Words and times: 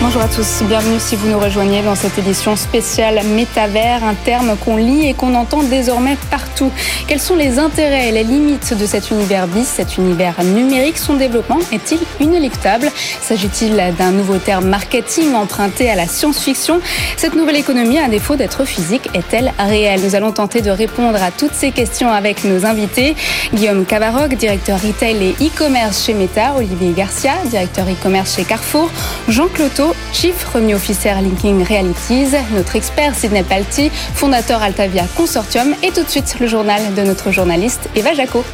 Bonjour 0.00 0.20
à 0.20 0.28
tous, 0.28 0.62
bienvenue 0.68 0.98
si 0.98 1.16
vous 1.16 1.28
nous 1.28 1.38
rejoignez 1.38 1.80
dans 1.80 1.94
cette 1.94 2.18
édition 2.18 2.56
spéciale 2.56 3.24
métavers, 3.24 4.04
un 4.04 4.14
terme 4.14 4.54
qu'on 4.56 4.76
lit 4.76 5.08
et 5.08 5.14
qu'on 5.14 5.34
entend 5.34 5.62
désormais 5.62 6.18
partout. 6.30 6.70
Quels 7.06 7.20
sont 7.20 7.36
les 7.36 7.58
intérêts 7.58 8.08
et 8.08 8.12
les 8.12 8.22
limites 8.22 8.76
de 8.76 8.86
cet 8.86 9.10
univers 9.10 9.46
bis, 9.46 9.66
cet 9.66 9.96
univers 9.96 10.34
numérique? 10.44 10.98
Son 10.98 11.14
développement 11.14 11.58
est-il 11.72 11.98
inéluctable? 12.20 12.90
S'agit-il 13.22 13.82
d'un 13.98 14.10
nouveau 14.10 14.36
terme 14.36 14.66
marketing 14.66 15.34
emprunté 15.34 15.90
à 15.90 15.94
la 15.94 16.06
science-fiction? 16.06 16.80
Cette 17.16 17.34
nouvelle 17.34 17.56
économie, 17.56 17.98
à 17.98 18.08
défaut 18.08 18.36
d'être 18.36 18.64
physique, 18.64 19.08
est-elle 19.14 19.52
réelle? 19.58 20.02
Nous 20.02 20.14
allons 20.14 20.32
tenter 20.32 20.60
de 20.60 20.70
répondre 20.70 21.22
à 21.22 21.30
toutes 21.30 21.54
ces 21.54 21.70
questions 21.70 22.12
avec 22.12 22.44
nos 22.44 22.66
invités. 22.66 23.16
Guillaume 23.54 23.86
Cavaroc, 23.86 24.34
directeur 24.34 24.80
retail 24.82 25.16
et 25.24 25.44
e-commerce 25.44 26.04
chez 26.04 26.14
Meta, 26.14 26.54
Olivier 26.56 26.92
Garcia, 26.92 27.32
directeur 27.46 27.86
e-commerce 27.86 28.36
chez 28.36 28.44
Carrefour, 28.44 28.90
Jean 29.28 29.48
Cloteau, 29.48 29.83
Chief 30.12 30.44
Revenue 30.52 30.74
Officer 30.74 31.14
Linking 31.20 31.64
Realities, 31.64 32.36
notre 32.52 32.76
expert 32.76 33.14
Sidney 33.14 33.42
Palti, 33.42 33.90
fondateur 33.90 34.62
Altavia 34.62 35.04
Consortium 35.16 35.74
et 35.82 35.90
tout 35.90 36.02
de 36.02 36.08
suite 36.08 36.36
le 36.40 36.46
journal 36.46 36.94
de 36.94 37.02
notre 37.02 37.30
journaliste 37.32 37.88
Eva 37.94 38.14
Jaco. 38.14 38.44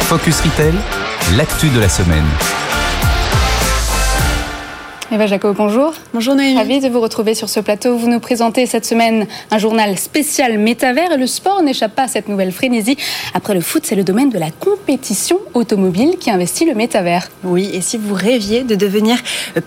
Focus 0.00 0.40
Retail, 0.40 0.74
l'actu 1.36 1.68
de 1.68 1.80
la 1.80 1.88
semaine. 1.88 2.26
Eva 5.10 5.26
Jacob, 5.26 5.56
bonjour. 5.56 5.94
Bonjour 6.12 6.34
Noémie. 6.34 6.58
Ravi 6.58 6.80
de 6.80 6.88
vous 6.90 7.00
retrouver 7.00 7.34
sur 7.34 7.48
ce 7.48 7.60
plateau. 7.60 7.96
Vous 7.96 8.10
nous 8.10 8.20
présentez 8.20 8.66
cette 8.66 8.84
semaine 8.84 9.26
un 9.50 9.56
journal 9.56 9.96
spécial 9.96 10.58
métavers 10.58 11.12
et 11.12 11.16
le 11.16 11.26
sport 11.26 11.62
n'échappe 11.62 11.94
pas 11.94 12.02
à 12.02 12.08
cette 12.08 12.28
nouvelle 12.28 12.52
frénésie. 12.52 12.98
Après 13.32 13.54
le 13.54 13.62
foot, 13.62 13.84
c'est 13.86 13.94
le 13.94 14.04
domaine 14.04 14.28
de 14.28 14.38
la 14.38 14.50
compétition 14.50 15.38
automobile 15.54 16.18
qui 16.20 16.30
investit 16.30 16.66
le 16.66 16.74
métavers. 16.74 17.30
Oui, 17.42 17.70
et 17.72 17.80
si 17.80 17.96
vous 17.96 18.12
rêviez 18.12 18.64
de 18.64 18.74
devenir 18.74 19.16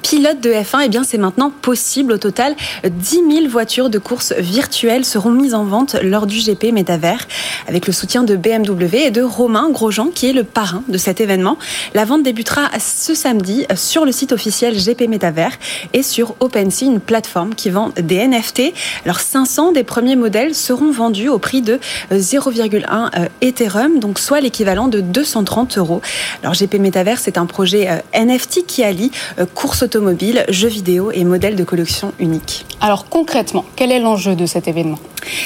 pilote 0.04 0.42
de 0.42 0.52
F1, 0.52 0.84
eh 0.86 0.90
bien 0.90 1.04
c'est 1.04 1.18
maintenant 1.18 1.50
possible. 1.50 2.14
Au 2.14 2.18
total, 2.20 2.56
10 2.84 3.22
000 3.28 3.48
voitures 3.50 3.90
de 3.90 3.98
course 3.98 4.36
virtuelles 4.38 5.06
seront 5.06 5.32
mises 5.32 5.56
en 5.56 5.64
vente 5.64 5.96
lors 6.04 6.28
du 6.28 6.38
GP 6.38 6.72
métavers 6.72 7.28
avec 7.68 7.88
le 7.88 7.94
soutien 7.94 8.24
de 8.24 8.36
BMW 8.36 9.08
et 9.08 9.12
de 9.12 9.24
Romain 9.24 9.72
Grosjean 9.72 10.10
qui 10.14 10.30
est 10.30 10.34
le 10.34 10.44
parrain 10.44 10.84
de 10.88 11.00
cet 11.00 11.20
événement. 11.20 11.58
La 11.96 12.06
vente 12.06 12.22
débutera 12.22 12.70
ce 12.78 13.16
samedi 13.16 13.66
sur 13.74 14.06
le 14.06 14.12
site 14.12 14.34
officiel 14.34 14.76
GP 14.78 15.08
Métavers 15.10 15.31
et 15.94 16.04
sur 16.04 16.36
OpenSea, 16.40 16.86
une 16.86 17.00
plateforme 17.00 17.56
qui 17.56 17.70
vend 17.70 17.92
des 18.00 18.28
NFT. 18.28 18.74
Alors 19.06 19.20
500 19.20 19.72
des 19.72 19.84
premiers 19.84 20.16
modèles 20.16 20.56
seront 20.56 20.92
vendus 20.92 21.30
au 21.30 21.40
prix 21.40 21.62
de 21.62 21.80
0,1 22.12 23.10
euh, 23.18 23.28
Ethereum, 23.42 24.00
donc 24.00 24.20
soit 24.20 24.42
l'équivalent 24.42 24.88
de 24.88 25.02
230 25.02 25.78
euros. 25.78 26.02
Alors 26.44 26.54
GP 26.54 26.76
Metaverse, 26.76 27.22
c'est 27.24 27.38
un 27.38 27.46
projet 27.46 27.90
euh, 27.90 28.24
NFT 28.26 28.66
qui 28.66 28.84
allie 28.84 29.12
euh, 29.40 29.46
course 29.46 29.84
automobile, 29.84 30.46
jeux 30.50 30.68
vidéo 30.68 31.12
et 31.12 31.24
modèles 31.24 31.56
de 31.56 31.64
collection 31.64 32.14
uniques. 32.20 32.66
Alors 32.80 33.08
concrètement, 33.10 33.66
quel 33.76 33.92
est 33.92 34.00
l'enjeu 34.00 34.36
de 34.36 34.46
cet 34.46 34.68
événement? 34.68 35.00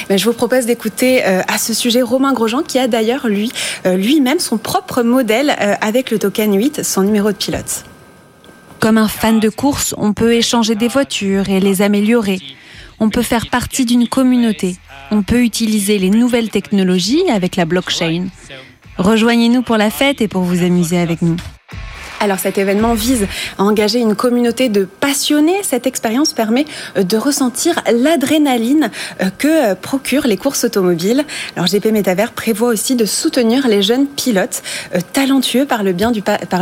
Mais 0.09 0.17
Je 0.17 0.25
vous 0.25 0.33
propose 0.33 0.65
d'écouter 0.65 1.21
à 1.23 1.57
ce 1.57 1.73
sujet 1.73 2.01
Romain 2.01 2.31
Grosjean 2.31 2.63
qui 2.63 2.79
a 2.79 2.87
d'ailleurs 2.87 3.27
lui 3.27 3.51
lui-même 3.83 4.39
son 4.39 4.57
propre 4.57 5.03
modèle 5.03 5.53
avec 5.81 6.11
le 6.11 6.19
token 6.19 6.55
8, 6.55 6.83
son 6.83 7.03
numéro 7.03 7.31
de 7.31 7.35
pilote. 7.35 7.83
Comme 8.85 8.99
un 8.99 9.07
fan 9.07 9.39
de 9.39 9.49
course, 9.49 9.95
on 9.97 10.13
peut 10.13 10.35
échanger 10.35 10.75
des 10.75 10.89
voitures 10.89 11.49
et 11.49 11.59
les 11.59 11.81
améliorer. 11.81 12.37
On 12.99 13.09
peut 13.09 13.23
faire 13.23 13.47
partie 13.47 13.83
d'une 13.83 14.07
communauté. 14.07 14.75
On 15.09 15.23
peut 15.23 15.41
utiliser 15.41 15.97
les 15.97 16.11
nouvelles 16.11 16.51
technologies 16.51 17.27
avec 17.31 17.55
la 17.55 17.65
blockchain. 17.65 18.27
Rejoignez-nous 18.99 19.63
pour 19.63 19.77
la 19.77 19.89
fête 19.89 20.21
et 20.21 20.27
pour 20.27 20.43
vous 20.43 20.61
amuser 20.61 20.99
avec 20.99 21.23
nous. 21.23 21.37
Alors 22.19 22.39
cet 22.39 22.57
événement 22.57 22.93
vise 22.93 23.27
à 23.57 23.63
engager 23.63 23.99
une 23.99 24.15
communauté 24.15 24.69
de 24.69 24.85
passionnés. 24.85 25.57
Cette 25.63 25.85
expérience 25.85 26.33
permet 26.33 26.65
euh, 26.97 27.03
de 27.03 27.17
ressentir 27.17 27.81
l'adrénaline 27.91 28.89
euh, 29.21 29.29
que 29.37 29.71
euh, 29.71 29.75
procurent 29.75 30.27
les 30.27 30.37
courses 30.37 30.63
automobiles. 30.63 31.23
Alors 31.55 31.67
GP 31.67 31.87
Métavers 31.91 32.31
prévoit 32.31 32.69
aussi 32.69 32.95
de 32.95 33.05
soutenir 33.05 33.67
les 33.67 33.81
jeunes 33.81 34.07
pilotes 34.07 34.63
talentueux 35.13 35.65
par 35.65 35.83
le, 35.83 35.91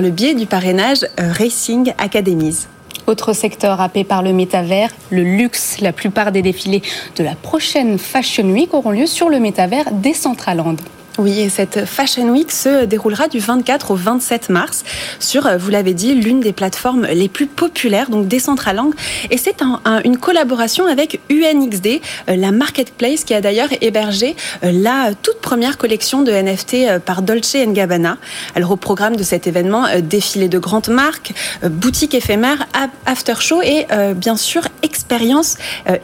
biais 0.09 0.33
du 0.33 0.45
parrainage 0.45 1.07
Racing 1.17 1.93
Academies. 1.97 2.67
Autre 3.07 3.33
secteur 3.33 3.81
happé 3.81 4.03
par 4.03 4.23
le 4.23 4.31
métavers, 4.31 4.89
le 5.09 5.23
luxe. 5.23 5.79
La 5.81 5.91
plupart 5.91 6.31
des 6.31 6.41
défilés 6.41 6.81
de 7.17 7.23
la 7.23 7.35
prochaine 7.35 7.97
Fashion 7.97 8.45
Week 8.45 8.73
auront 8.73 8.91
lieu 8.91 9.07
sur 9.07 9.29
le 9.29 9.39
métavers 9.39 9.91
Decentraland. 9.91 10.77
Oui, 11.19 11.41
et 11.41 11.49
cette 11.49 11.85
Fashion 11.85 12.27
Week 12.29 12.51
se 12.51 12.85
déroulera 12.85 13.27
du 13.27 13.37
24 13.37 13.91
au 13.91 13.95
27 13.95 14.49
mars 14.49 14.83
sur, 15.19 15.45
euh, 15.45 15.57
vous 15.57 15.69
l'avez 15.69 15.93
dit, 15.93 16.15
l'une 16.15 16.39
des 16.39 16.53
plateformes 16.53 17.05
les 17.05 17.29
plus 17.29 17.45
populaires, 17.45 18.09
donc 18.09 18.27
Decentraland. 18.27 18.89
Et 19.29 19.37
c'est 19.37 19.57
une 20.03 20.17
collaboration 20.17 20.87
avec 20.87 21.19
UNXD, 21.29 22.01
euh, 22.29 22.35
la 22.35 22.51
marketplace 22.51 23.25
qui 23.25 23.35
a 23.35 23.41
d'ailleurs 23.41 23.69
hébergé 23.81 24.35
euh, 24.63 24.71
la 24.71 25.11
toute 25.21 25.39
première 25.39 25.77
collection 25.77 26.23
de 26.23 26.31
NFT 26.31 26.99
par 27.05 27.21
Dolce 27.21 27.57
Gabbana. 27.67 28.17
Alors 28.55 28.71
au 28.71 28.75
programme 28.75 29.15
de 29.15 29.23
cet 29.23 29.45
événement, 29.45 29.85
défilé 30.01 30.47
de 30.47 30.57
grandes 30.57 30.87
marques, 30.87 31.33
boutiques 31.63 32.15
éphémères, 32.15 32.67
after 33.05 33.35
show 33.39 33.61
et 33.61 33.85
bien 34.15 34.35
sûr 34.35 34.63
expérience 34.81 35.57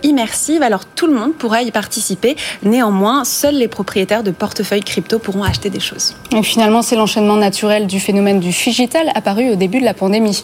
immersive. 0.04 0.62
Alors 0.62 0.86
tout 0.86 1.08
le 1.08 1.14
monde 1.14 1.34
pourra 1.34 1.64
y 1.64 1.72
participer. 1.72 2.36
Néanmoins, 2.64 3.24
seuls 3.24 3.56
les 3.56 3.68
propriétaires 3.68 4.24
de 4.24 4.32
portefeuilles 4.32 4.84
pourront 5.02 5.44
acheter 5.44 5.70
des 5.70 5.80
choses. 5.80 6.16
Finalement, 6.44 6.82
c'est 6.82 6.96
l'enchaînement 6.96 7.36
naturel 7.36 7.88
du 7.88 8.00
phénomène 8.00 8.40
du 8.40 8.50
digital 8.50 9.12
apparu 9.16 9.52
au 9.52 9.56
début 9.56 9.80
de 9.80 9.86
la 9.86 9.94
pandémie. 9.94 10.44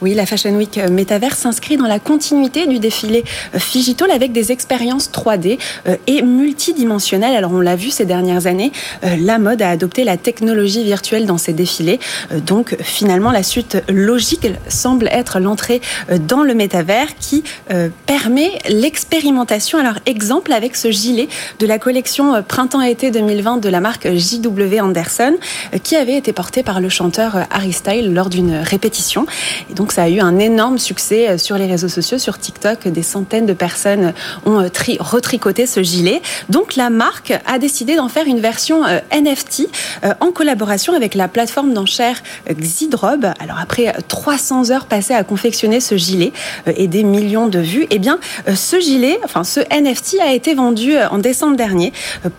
Oui, 0.00 0.14
la 0.14 0.26
Fashion 0.26 0.54
Week 0.54 0.78
Metaverse 0.90 1.38
s'inscrit 1.38 1.76
dans 1.76 1.86
la 1.86 1.98
continuité 1.98 2.66
du 2.66 2.78
défilé 2.78 3.24
Figital 3.58 4.10
avec 4.10 4.32
des 4.32 4.52
expériences 4.52 5.10
3D 5.10 5.58
euh, 5.86 5.96
et 6.06 6.22
multidimensionnelles. 6.22 7.36
Alors 7.36 7.52
on 7.52 7.60
l'a 7.60 7.76
vu 7.76 7.90
ces 7.90 8.04
dernières 8.04 8.46
années, 8.46 8.72
euh, 9.04 9.16
la 9.18 9.38
mode 9.38 9.62
a 9.62 9.70
adopté 9.70 10.04
la 10.04 10.16
technologie 10.16 10.84
virtuelle 10.84 11.26
dans 11.26 11.38
ses 11.38 11.52
défilés. 11.52 11.98
Euh, 12.32 12.40
donc 12.40 12.76
finalement, 12.80 13.30
la 13.30 13.42
suite 13.42 13.82
logique 13.88 14.46
semble 14.68 15.08
être 15.08 15.40
l'entrée 15.40 15.80
dans 16.28 16.42
le 16.42 16.54
métavers 16.54 17.16
qui 17.18 17.42
permet 18.06 18.50
l'expérimentation. 18.68 19.78
Alors 19.78 19.94
exemple 20.06 20.52
avec 20.52 20.76
ce 20.76 20.90
gilet 20.90 21.28
de 21.58 21.66
la 21.66 21.78
collection 21.78 22.42
printemps-été 22.46 23.10
2020 23.10 23.58
de 23.58 23.68
la 23.68 23.80
marque 23.80 24.08
JW 24.08 24.80
Anderson 24.80 25.34
qui 25.82 25.96
avait 25.96 26.16
été 26.16 26.32
porté 26.32 26.62
par 26.62 26.80
le 26.80 26.88
chanteur 26.88 27.46
Harry 27.50 27.72
Style 27.72 28.12
lors 28.12 28.28
d'une 28.28 28.54
répétition. 28.56 29.26
Donc 29.74 29.92
ça 29.92 30.04
a 30.04 30.08
eu 30.08 30.20
un 30.20 30.38
énorme 30.38 30.78
succès 30.78 31.28
euh, 31.28 31.38
sur 31.38 31.56
les 31.58 31.66
réseaux 31.66 31.88
sociaux, 31.88 32.18
sur 32.18 32.38
TikTok. 32.38 32.88
Des 32.88 33.02
centaines 33.02 33.46
de 33.46 33.52
personnes 33.52 34.12
ont 34.46 34.60
euh, 34.60 34.68
retricoté 35.00 35.66
ce 35.66 35.82
gilet. 35.82 36.22
Donc 36.48 36.76
la 36.76 36.90
marque 36.90 37.32
a 37.46 37.58
décidé 37.58 37.96
d'en 37.96 38.08
faire 38.08 38.26
une 38.26 38.40
version 38.40 38.84
euh, 38.84 39.00
NFT 39.12 39.68
en 40.20 40.30
collaboration 40.32 40.94
avec 40.94 41.14
la 41.14 41.28
plateforme 41.28 41.72
d'enchères 41.72 42.22
Xidrob. 42.50 43.26
Alors 43.40 43.58
après 43.60 43.92
300 44.08 44.70
heures 44.70 44.86
passées 44.86 45.14
à 45.14 45.24
confectionner 45.24 45.80
ce 45.80 45.96
gilet 45.96 46.32
et 46.66 46.88
des 46.88 47.02
millions 47.02 47.48
de 47.48 47.58
vues, 47.58 47.86
eh 47.90 47.98
bien 47.98 48.18
ce 48.52 48.78
gilet, 48.80 49.18
enfin 49.24 49.44
ce 49.44 49.60
NFT 49.60 50.20
a 50.20 50.32
été 50.32 50.54
vendu 50.54 50.96
en 51.10 51.18
décembre 51.18 51.56
dernier 51.56 51.92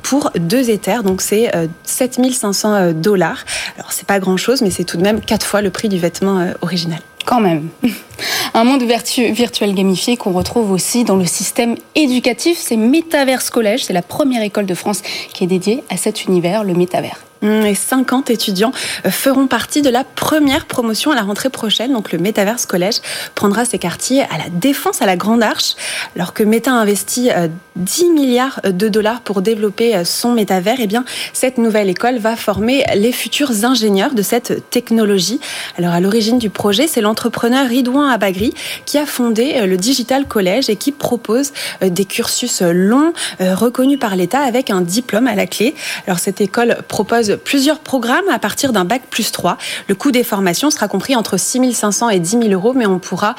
pour 0.03 0.31
2 0.35 0.69
Ethers, 0.69 1.03
donc 1.03 1.21
c'est 1.21 1.51
7500 1.83 2.93
dollars. 2.93 3.45
Alors 3.77 3.91
c'est 3.91 4.07
pas 4.07 4.19
grand 4.19 4.37
chose, 4.37 4.61
mais 4.61 4.69
c'est 4.69 4.83
tout 4.83 4.97
de 4.97 5.03
même 5.03 5.21
quatre 5.21 5.45
fois 5.45 5.61
le 5.61 5.69
prix 5.69 5.89
du 5.89 5.97
vêtement 5.97 6.47
original. 6.61 6.99
Quand 7.25 7.39
même. 7.39 7.69
Un 8.53 8.63
monde 8.63 8.83
virtuel 8.83 9.73
gamifié 9.73 10.15
qu'on 10.15 10.31
retrouve 10.31 10.71
aussi 10.71 11.03
dans 11.03 11.17
le 11.17 11.25
système 11.25 11.75
éducatif, 11.95 12.57
c'est 12.57 12.77
Metaverse 12.77 13.49
Collège. 13.49 13.83
C'est 13.83 13.93
la 13.93 14.01
première 14.01 14.43
école 14.43 14.65
de 14.65 14.75
France 14.75 15.01
qui 15.33 15.43
est 15.43 15.47
dédiée 15.47 15.83
à 15.89 15.97
cet 15.97 16.25
univers, 16.25 16.63
le 16.63 16.73
métavers. 16.73 17.19
Mmh, 17.45 17.65
et 17.65 17.75
50 17.75 18.31
étudiants 18.31 18.71
euh, 19.05 19.11
feront 19.11 19.45
partie 19.45 19.83
de 19.83 19.89
la 19.89 20.03
première 20.03 20.65
promotion 20.65 21.11
à 21.11 21.15
la 21.15 21.21
rentrée 21.21 21.49
prochaine. 21.49 21.93
Donc 21.93 22.11
le 22.11 22.17
Metaverse 22.17 22.65
Collège 22.65 22.95
prendra 23.35 23.65
ses 23.65 23.77
quartiers 23.77 24.21
à 24.21 24.37
la 24.37 24.49
Défense, 24.49 25.01
à 25.01 25.05
la 25.05 25.15
Grande 25.15 25.43
Arche, 25.43 25.75
alors 26.15 26.33
que 26.33 26.43
Meta 26.43 26.71
investit 26.71 27.29
10 27.75 28.03
euh, 28.03 28.13
milliards 28.13 28.61
de 28.63 28.87
dollars 28.87 29.21
pour 29.21 29.43
développer 29.43 29.95
euh, 29.95 30.05
son 30.05 30.31
métavers. 30.33 30.77
Eh 30.79 30.87
bien, 30.87 31.05
cette 31.33 31.59
nouvelle 31.59 31.89
école 31.89 32.17
va 32.17 32.35
former 32.35 32.83
les 32.95 33.11
futurs 33.11 33.63
ingénieurs 33.63 34.15
de 34.15 34.23
cette 34.23 34.69
technologie. 34.71 35.39
Alors 35.77 35.93
à 35.93 35.99
l'origine 35.99 36.39
du 36.39 36.49
projet, 36.49 36.87
c'est 36.87 37.01
l'entrepreneur 37.01 37.67
Ridouan 37.67 38.07
Abagri 38.07 38.53
qui 38.85 38.97
a 38.97 39.05
fondé 39.05 39.65
le 39.65 39.77
Digital 39.77 40.25
College 40.25 40.69
et 40.69 40.75
qui 40.77 40.91
propose 40.91 41.53
des 41.81 42.05
cursus 42.05 42.61
longs 42.61 43.13
reconnus 43.39 43.99
par 43.99 44.15
l'État 44.15 44.39
avec 44.39 44.69
un 44.69 44.81
diplôme 44.81 45.27
à 45.27 45.35
la 45.35 45.45
clé. 45.45 45.75
Alors 46.07 46.19
cette 46.19 46.41
école 46.41 46.77
propose 46.87 47.34
propose 47.35 47.55
plusieurs 47.55 47.79
programmes 47.79 48.27
à 48.31 48.39
partir 48.39 48.73
d'un 48.73 48.83
bac 48.85 49.03
plus 49.09 49.31
3. 49.31 49.57
Le 49.87 49.95
coût 49.95 50.11
des 50.11 50.23
formations 50.23 50.69
sera 50.69 50.87
compris 50.87 51.15
entre 51.15 51.37
6 51.37 51.73
500 51.73 52.09
et 52.09 52.19
10 52.19 52.29
000 52.29 52.43
euros, 52.49 52.73
mais 52.73 52.85
on 52.85 52.99
pourra 52.99 53.35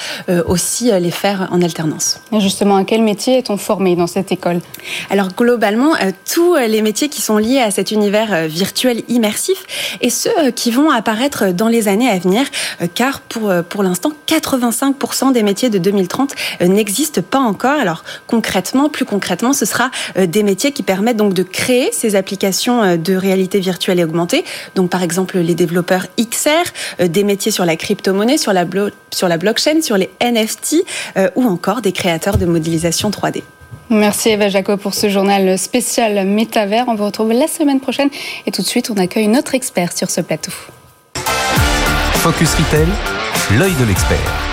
aussi 0.46 0.90
les 0.90 1.10
faire 1.10 1.48
en 1.50 1.60
alternance. 1.60 2.20
Et 2.32 2.40
justement, 2.40 2.76
à 2.76 2.84
quel 2.84 3.02
métier 3.02 3.38
est-on 3.38 3.56
formé 3.56 3.94
dans 3.94 4.06
cette 4.06 4.32
école? 4.32 4.60
Alors 5.10 5.28
globalement, 5.36 5.92
tous 6.32 6.56
les 6.56 6.82
métiers 6.82 7.08
qui 7.08 7.20
sont 7.20 7.36
liés 7.38 7.60
à 7.60 7.70
cet 7.70 7.90
univers 7.90 8.48
virtuel 8.48 9.02
immersif 9.08 9.64
et 10.00 10.10
ceux 10.10 10.50
qui 10.54 10.70
vont 10.70 10.90
apparaître 10.90 11.52
dans 11.52 11.68
les 11.68 11.88
années 11.88 12.08
à 12.08 12.18
venir, 12.18 12.46
car 12.94 13.20
pour, 13.20 13.52
pour 13.68 13.82
l'instant, 13.82 14.12
85% 14.28 15.32
des 15.32 15.42
métiers 15.42 15.70
de 15.70 15.78
2030 15.78 16.34
n'existent 16.62 17.22
pas 17.22 17.40
encore. 17.40 17.78
Alors 17.78 18.04
concrètement, 18.26 18.88
plus 18.88 19.04
concrètement, 19.04 19.52
ce 19.52 19.66
sera 19.66 19.90
des 20.16 20.42
métiers 20.42 20.72
qui 20.72 20.82
permettent 20.82 21.18
donc 21.18 21.34
de 21.34 21.42
créer 21.42 21.90
ces 21.92 22.16
applications 22.16 22.96
de 22.96 23.14
réalité 23.14 23.60
virtuelle 23.60 23.85
et 23.92 24.04
augmentée. 24.04 24.44
Donc 24.74 24.90
par 24.90 25.02
exemple 25.02 25.38
les 25.38 25.54
développeurs 25.54 26.06
XR, 26.18 27.06
des 27.06 27.24
métiers 27.24 27.52
sur 27.52 27.64
la 27.64 27.76
crypto-monnaie, 27.76 28.38
sur 28.38 28.52
la, 28.52 28.64
sur 29.12 29.28
la 29.28 29.36
blockchain, 29.36 29.80
sur 29.82 29.96
les 29.96 30.10
NFT 30.22 30.76
ou 31.34 31.44
encore 31.44 31.82
des 31.82 31.92
créateurs 31.92 32.38
de 32.38 32.46
modélisation 32.46 33.10
3D. 33.10 33.42
Merci 33.88 34.30
Eva 34.30 34.48
Jacob 34.48 34.80
pour 34.80 34.94
ce 34.94 35.08
journal 35.08 35.58
spécial 35.58 36.26
Métavers. 36.26 36.86
On 36.88 36.94
vous 36.94 37.04
retrouve 37.04 37.32
la 37.32 37.46
semaine 37.46 37.80
prochaine 37.80 38.10
et 38.46 38.50
tout 38.50 38.62
de 38.62 38.66
suite 38.66 38.90
on 38.90 38.96
accueille 38.96 39.28
notre 39.28 39.54
expert 39.54 39.96
sur 39.96 40.10
ce 40.10 40.20
plateau. 40.20 40.52
Focus 42.14 42.54
Retail, 42.54 42.88
l'œil 43.58 43.74
de 43.74 43.84
l'expert. 43.84 44.45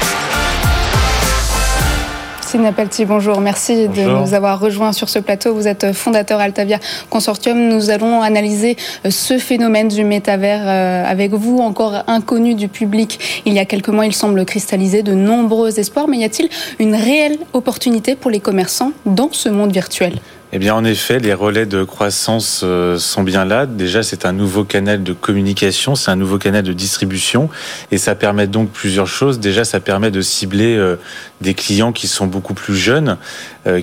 Pelty, 2.53 3.05
bonjour. 3.05 3.41
Merci 3.41 3.87
de 3.87 4.03
nous 4.03 4.35
avoir 4.35 4.59
rejoints 4.59 4.93
sur 4.93 5.09
ce 5.09 5.17
plateau. 5.17 5.55
Vous 5.55 5.67
êtes 5.67 5.91
fondateur 5.91 6.39
Altavia 6.39 6.77
Consortium. 7.09 7.57
Nous 7.57 7.89
allons 7.89 8.21
analyser 8.21 8.77
euh, 9.05 9.09
ce 9.09 9.39
phénomène 9.39 9.87
du 9.87 10.03
métavers 10.03 10.61
euh, 10.63 11.03
avec 11.03 11.33
vous, 11.33 11.57
encore 11.57 12.03
inconnu 12.05 12.53
du 12.53 12.67
public. 12.67 13.41
Il 13.45 13.53
y 13.53 13.59
a 13.59 13.65
quelques 13.65 13.89
mois, 13.89 14.05
il 14.05 14.13
semble 14.13 14.45
cristalliser 14.45 15.01
de 15.01 15.13
nombreux 15.13 15.79
espoirs. 15.79 16.07
Mais 16.07 16.17
y 16.17 16.23
a-t-il 16.23 16.47
une 16.77 16.93
réelle 16.93 17.39
opportunité 17.53 18.15
pour 18.15 18.29
les 18.29 18.39
commerçants 18.39 18.91
dans 19.07 19.29
ce 19.31 19.49
monde 19.49 19.71
virtuel? 19.71 20.19
Eh 20.55 20.59
bien, 20.59 20.75
en 20.75 20.85
effet, 20.85 21.17
les 21.17 21.33
relais 21.33 21.65
de 21.65 21.83
croissance 21.83 22.61
euh, 22.63 22.99
sont 22.99 23.23
bien 23.23 23.43
là. 23.43 23.65
Déjà, 23.65 24.03
c'est 24.03 24.23
un 24.23 24.33
nouveau 24.33 24.63
canal 24.63 25.01
de 25.01 25.11
communication, 25.11 25.95
c'est 25.95 26.11
un 26.11 26.15
nouveau 26.15 26.37
canal 26.37 26.61
de 26.61 26.73
distribution, 26.73 27.49
et 27.89 27.97
ça 27.97 28.13
permet 28.13 28.45
donc 28.45 28.69
plusieurs 28.69 29.07
choses. 29.07 29.39
Déjà, 29.39 29.63
ça 29.63 29.79
permet 29.79 30.11
de 30.11 30.21
cibler 30.21 30.77
euh, 30.77 30.97
des 31.41 31.55
clients 31.55 31.91
qui 31.91 32.07
sont 32.07 32.27
beaucoup 32.27 32.53
plus 32.53 32.75
jeunes, 32.75 33.17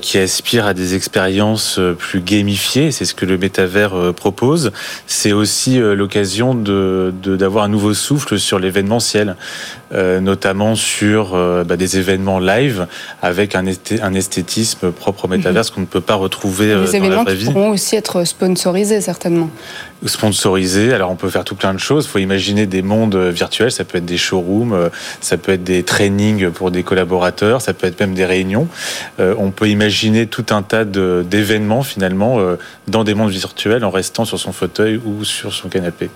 qui 0.03 0.19
aspirent 0.19 0.67
à 0.67 0.75
des 0.75 0.95
expériences 0.95 1.81
plus 1.99 2.21
gamifiées. 2.21 2.93
C'est 2.93 3.05
ce 3.05 3.15
que 3.15 3.25
le 3.25 3.39
métavers 3.39 4.13
propose. 4.15 4.73
C'est 5.07 5.33
aussi 5.33 5.79
l'occasion 5.79 6.55
de 6.55 7.15
d'avoir 7.25 7.65
un 7.65 7.69
nouveau 7.69 7.95
souffle 7.95 8.39
sur 8.39 8.59
l'événementiel, 8.59 9.37
notamment 9.93 10.75
sur 10.75 11.35
bah, 11.65 11.77
des 11.77 11.99
événements 11.99 12.41
live 12.41 12.87
avec 13.23 13.55
un, 13.55 13.65
un 14.03 14.15
esthétisme 14.15 14.93
propre 14.93 15.25
au 15.25 15.29
métavers 15.29 15.71
qu'on 15.73 15.83
ne 15.83 15.87
peut 15.87 16.01
pas 16.01 16.15
retrouver 16.15 16.73
euh, 16.73 16.85
les 16.85 16.97
événements 16.97 17.25
qui 17.25 17.45
pourront 17.45 17.71
aussi 17.71 17.97
être 17.97 18.25
sponsorisés 18.25 19.01
certainement. 19.01 19.51
Sponsorisés, 20.07 20.95
alors 20.95 21.11
on 21.11 21.17
peut 21.17 21.29
faire 21.29 21.45
tout 21.45 21.55
plein 21.55 21.75
de 21.75 21.79
choses. 21.79 22.07
Il 22.07 22.09
faut 22.09 22.19
imaginer 22.19 22.67
des 22.67 22.83
mondes 22.83 23.15
euh, 23.15 23.31
virtuels, 23.31 23.71
ça 23.71 23.85
peut 23.85 23.99
être 23.99 24.07
des 24.07 24.17
showrooms, 24.17 24.73
euh, 24.73 24.89
ça 25.21 25.37
peut 25.37 25.53
être 25.53 25.65
des 25.65 25.83
trainings 25.83 26.51
pour 26.51 26.71
des 26.71 26.83
collaborateurs, 26.83 27.61
ça 27.61 27.75
peut 27.75 27.87
être 27.87 28.01
même 28.01 28.15
des 28.15 28.25
réunions. 28.25 28.69
On 29.19 29.51
peut 29.51 29.69
imaginer 29.69 30.27
tout 30.27 30.47
un 30.51 30.63
tas 30.63 30.85
d'événements 30.85 31.83
finalement 31.83 32.39
dans 32.89 33.05
des 33.05 33.15
mondes 33.15 33.31
virtuels 33.31 33.85
en 33.85 33.91
restant 33.91 34.25
sur 34.25 34.39
son 34.39 34.53
fauteuil 34.53 35.01
ou 35.05 35.25
sur 35.25 35.53
son 35.53 35.69
canapé. 35.69 36.11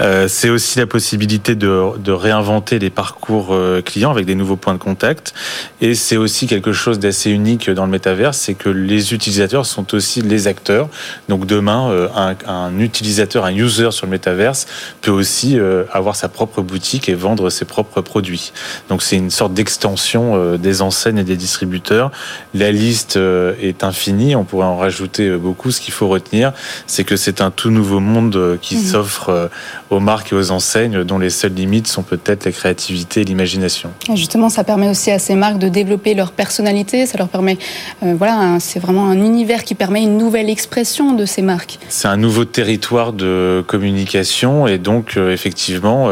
Euh, 0.00 0.28
c'est 0.28 0.48
aussi 0.48 0.78
la 0.78 0.86
possibilité 0.86 1.54
de, 1.54 1.98
de, 1.98 2.12
réinventer 2.12 2.78
les 2.78 2.90
parcours 2.90 3.48
euh, 3.50 3.82
clients 3.82 4.10
avec 4.10 4.24
des 4.24 4.34
nouveaux 4.34 4.56
points 4.56 4.72
de 4.72 4.78
contact. 4.78 5.34
Et 5.80 5.94
c'est 5.94 6.16
aussi 6.16 6.46
quelque 6.46 6.72
chose 6.72 6.98
d'assez 6.98 7.30
unique 7.30 7.70
dans 7.70 7.84
le 7.84 7.90
métavers, 7.90 8.34
c'est 8.34 8.54
que 8.54 8.68
les 8.68 9.12
utilisateurs 9.12 9.66
sont 9.66 9.94
aussi 9.94 10.22
les 10.22 10.46
acteurs. 10.46 10.88
Donc 11.28 11.46
demain, 11.46 11.90
euh, 11.90 12.08
un, 12.16 12.34
un 12.46 12.78
utilisateur, 12.78 13.44
un 13.44 13.54
user 13.54 13.90
sur 13.90 14.06
le 14.06 14.10
métaverse 14.10 14.66
peut 15.02 15.10
aussi 15.10 15.58
avoir 15.92 16.16
sa 16.16 16.28
propre 16.28 16.62
boutique 16.62 17.08
et 17.08 17.14
vendre 17.14 17.50
ses 17.50 17.64
propres 17.64 18.00
produits. 18.00 18.52
Donc 18.88 19.02
c'est 19.02 19.16
une 19.16 19.30
sorte 19.30 19.54
d'extension 19.54 20.56
des 20.56 20.82
enseignes 20.82 21.18
et 21.18 21.24
des 21.24 21.36
distributeurs. 21.36 22.10
La 22.54 22.70
liste 22.72 23.16
est 23.16 23.84
infinie, 23.84 24.36
on 24.36 24.44
pourrait 24.44 24.66
en 24.66 24.76
rajouter 24.76 25.30
beaucoup. 25.36 25.70
Ce 25.70 25.80
qu'il 25.80 25.94
faut 25.94 26.08
retenir, 26.08 26.52
c'est 26.86 27.04
que 27.04 27.16
c'est 27.16 27.40
un 27.40 27.50
tout 27.50 27.70
nouveau 27.70 28.00
monde 28.00 28.58
qui 28.60 28.76
mmh. 28.76 28.84
s'offre 28.84 29.50
aux 29.90 30.00
marques 30.00 30.32
et 30.32 30.36
aux 30.36 30.52
enseignes 30.52 31.02
dont 31.04 31.18
les 31.18 31.30
seules 31.30 31.52
limites 31.52 31.88
sont 31.88 32.02
peut-être 32.02 32.44
la 32.44 32.52
créativité 32.52 33.22
et 33.22 33.24
l'imagination. 33.24 33.90
Justement, 34.14 34.48
ça 34.48 34.62
permet 34.62 34.88
aussi 34.88 35.10
à 35.10 35.18
ces 35.18 35.34
marques 35.34 35.58
de 35.58 35.68
développer 35.68 36.14
leur 36.14 36.30
personnalité. 36.30 37.06
Ça 37.06 37.18
leur 37.18 37.28
permet, 37.28 37.58
euh, 38.04 38.14
voilà, 38.16 38.58
c'est 38.60 38.78
vraiment 38.78 39.06
un 39.08 39.16
univers 39.16 39.64
qui 39.64 39.74
permet 39.74 40.02
une 40.02 40.16
nouvelle 40.16 40.48
expression 40.48 41.12
de 41.12 41.24
ces 41.26 41.42
marques. 41.42 41.78
C'est 41.88 42.08
un 42.08 42.16
nouveau 42.16 42.44
territoire 42.44 43.12
de 43.12 43.64
communication 43.66 44.68
et 44.68 44.78
donc 44.78 45.16
euh, 45.16 45.32
effectivement. 45.32 46.10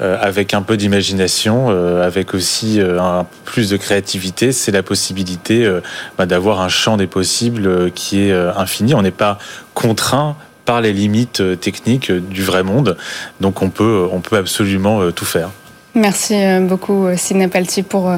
avec 0.00 0.54
un 0.54 0.62
peu 0.62 0.76
d'imagination, 0.76 1.68
avec 2.02 2.34
aussi 2.34 2.80
un 2.80 3.24
plus 3.44 3.70
de 3.70 3.76
créativité, 3.76 4.50
c'est 4.50 4.72
la 4.72 4.82
possibilité 4.82 5.70
bah, 6.18 6.26
d'avoir 6.26 6.60
un 6.60 6.68
champ 6.68 6.96
des 6.96 7.06
possibles 7.06 7.92
qui 7.92 8.22
est 8.22 8.32
infini. 8.32 8.94
On 8.94 9.02
n'est 9.02 9.12
pas 9.12 9.38
contraint 9.72 10.36
par 10.64 10.80
les 10.80 10.92
limites 10.92 11.40
euh, 11.40 11.56
techniques 11.56 12.10
euh, 12.10 12.20
du 12.20 12.42
vrai 12.42 12.62
monde. 12.62 12.96
Donc 13.40 13.62
on 13.62 13.70
peut, 13.70 14.08
on 14.10 14.20
peut 14.20 14.36
absolument 14.36 15.00
euh, 15.00 15.10
tout 15.10 15.24
faire. 15.24 15.50
Merci 15.96 16.34
beaucoup 16.62 17.06
Sidney 17.16 17.46
Palti 17.46 17.84
pour, 17.84 18.10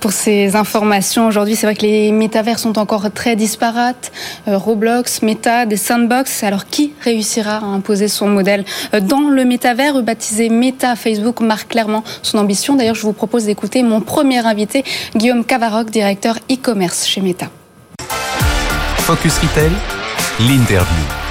pour 0.00 0.12
ces 0.12 0.54
informations. 0.54 1.26
Aujourd'hui, 1.28 1.56
c'est 1.56 1.64
vrai 1.64 1.74
que 1.74 1.80
les 1.80 2.12
métavers 2.12 2.58
sont 2.58 2.78
encore 2.78 3.10
très 3.10 3.36
disparates. 3.36 4.12
Roblox, 4.46 5.22
Meta, 5.22 5.64
des 5.64 5.78
sandbox. 5.78 6.42
Alors 6.44 6.66
qui 6.66 6.92
réussira 7.00 7.56
à 7.56 7.64
imposer 7.64 8.08
son 8.08 8.28
modèle 8.28 8.66
dans 9.00 9.30
le 9.30 9.46
métavers 9.46 10.02
Baptisé 10.02 10.50
Meta, 10.50 10.94
Facebook 10.94 11.40
marque 11.40 11.68
clairement 11.68 12.04
son 12.20 12.36
ambition. 12.36 12.76
D'ailleurs, 12.76 12.96
je 12.96 13.00
vous 13.00 13.14
propose 13.14 13.46
d'écouter 13.46 13.82
mon 13.82 14.02
premier 14.02 14.46
invité, 14.46 14.84
Guillaume 15.16 15.46
Cavaroc, 15.46 15.88
directeur 15.88 16.36
e-commerce 16.50 17.06
chez 17.06 17.22
Meta. 17.22 17.46
Focus 18.98 19.38
Retail, 19.38 19.70
l'interview. 20.38 21.22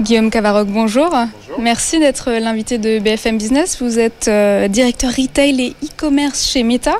Guillaume 0.00 0.30
Cavaroc, 0.30 0.68
bonjour. 0.68 1.12
Merci 1.58 1.98
d'être 1.98 2.30
l'invité 2.30 2.78
de 2.78 3.00
BFM 3.00 3.36
Business. 3.36 3.82
Vous 3.82 3.98
êtes 3.98 4.28
euh, 4.28 4.68
directeur 4.68 5.10
retail 5.10 5.60
et 5.60 5.76
e-commerce 5.84 6.46
chez 6.46 6.62
Meta. 6.62 6.94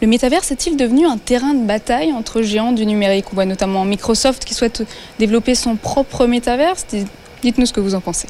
Le 0.00 0.06
métaverse 0.06 0.52
est-il 0.52 0.76
devenu 0.76 1.06
un 1.06 1.18
terrain 1.18 1.54
de 1.54 1.66
bataille 1.66 2.12
entre 2.12 2.42
géants 2.42 2.70
du 2.70 2.86
numérique 2.86 3.26
On 3.32 3.34
voit 3.34 3.46
notamment 3.46 3.84
Microsoft 3.84 4.44
qui 4.44 4.54
souhaite 4.54 4.84
développer 5.18 5.56
son 5.56 5.74
propre 5.74 6.26
métaverse. 6.26 6.86
Dites-nous 7.42 7.66
ce 7.66 7.72
que 7.72 7.80
vous 7.80 7.96
en 7.96 8.00
pensez. 8.00 8.28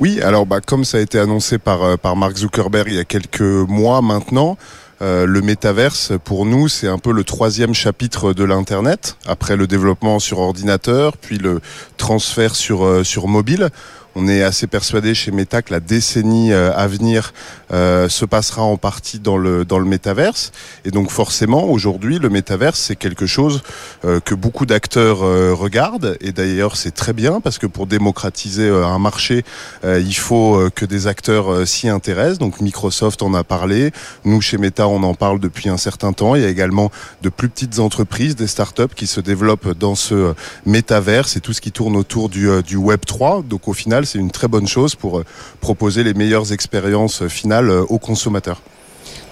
Oui, 0.00 0.20
alors 0.20 0.46
bah, 0.46 0.60
comme 0.60 0.84
ça 0.84 0.98
a 0.98 1.00
été 1.00 1.20
annoncé 1.20 1.58
par, 1.58 1.84
euh, 1.84 1.96
par 1.96 2.16
Mark 2.16 2.36
Zuckerberg 2.36 2.88
il 2.88 2.96
y 2.96 2.98
a 2.98 3.04
quelques 3.04 3.40
mois 3.40 4.02
maintenant, 4.02 4.56
euh, 5.02 5.26
le 5.26 5.40
métaverse, 5.42 6.12
pour 6.24 6.46
nous, 6.46 6.68
c'est 6.68 6.88
un 6.88 6.98
peu 6.98 7.12
le 7.12 7.24
troisième 7.24 7.74
chapitre 7.74 8.32
de 8.32 8.44
l'Internet, 8.44 9.16
après 9.26 9.56
le 9.56 9.66
développement 9.66 10.18
sur 10.18 10.38
ordinateur, 10.38 11.16
puis 11.16 11.38
le 11.38 11.60
transfert 11.96 12.54
sur, 12.54 12.84
euh, 12.84 13.04
sur 13.04 13.26
mobile. 13.26 13.70
On 14.16 14.28
est 14.28 14.42
assez 14.42 14.68
persuadé 14.68 15.12
chez 15.12 15.32
Meta 15.32 15.60
que 15.60 15.72
la 15.72 15.80
décennie 15.80 16.52
euh, 16.52 16.72
à 16.76 16.86
venir 16.86 17.32
euh, 17.72 18.08
se 18.08 18.24
passera 18.24 18.62
en 18.62 18.76
partie 18.76 19.18
dans 19.18 19.36
le 19.36 19.64
dans 19.64 19.80
le 19.80 19.86
métaverse. 19.86 20.52
Et 20.84 20.92
donc 20.92 21.10
forcément, 21.10 21.64
aujourd'hui, 21.64 22.20
le 22.20 22.28
métaverse 22.28 22.78
c'est 22.78 22.94
quelque 22.94 23.26
chose 23.26 23.62
euh, 24.04 24.20
que 24.20 24.36
beaucoup 24.36 24.66
d'acteurs 24.66 25.18
regardent. 25.18 26.16
Et 26.20 26.30
d'ailleurs, 26.30 26.76
c'est 26.76 26.92
très 26.92 27.12
bien 27.12 27.40
parce 27.40 27.58
que 27.58 27.66
pour 27.66 27.86
démocratiser 27.86 28.68
un 28.68 28.98
marché, 28.98 29.44
il 29.84 30.14
faut 30.14 30.68
que 30.74 30.84
des 30.84 31.06
acteurs 31.06 31.66
s'y 31.66 31.88
intéressent. 31.88 32.38
Donc 32.38 32.60
Microsoft 32.60 33.22
en 33.22 33.34
a 33.34 33.42
parlé. 33.42 33.92
Nous 34.24 34.40
chez 34.40 34.58
Meta, 34.58 34.86
on 34.88 35.02
en 35.02 35.14
parle 35.14 35.40
depuis 35.40 35.68
un 35.68 35.76
certain 35.76 36.12
temps. 36.12 36.34
Il 36.34 36.42
y 36.42 36.44
a 36.44 36.48
également 36.48 36.90
de 37.22 37.28
plus 37.28 37.48
petites 37.48 37.78
entreprises, 37.78 38.36
des 38.36 38.46
startups 38.46 38.94
qui 38.94 39.06
se 39.06 39.20
développent 39.20 39.76
dans 39.76 39.94
ce 39.94 40.34
métaverse 40.66 41.36
et 41.36 41.40
tout 41.40 41.52
ce 41.52 41.60
qui 41.60 41.72
tourne 41.72 41.96
autour 41.96 42.28
du, 42.28 42.48
du 42.62 42.76
Web 42.76 43.00
3. 43.06 43.42
Donc 43.42 43.68
au 43.68 43.72
final 43.72 44.03
c'est 44.04 44.18
une 44.18 44.30
très 44.30 44.48
bonne 44.48 44.66
chose 44.66 44.94
pour 44.94 45.18
euh, 45.18 45.24
proposer 45.60 46.04
les 46.04 46.14
meilleures 46.14 46.52
expériences 46.52 47.22
euh, 47.22 47.28
finales 47.28 47.70
euh, 47.70 47.82
aux 47.88 47.98
consommateurs. 47.98 48.60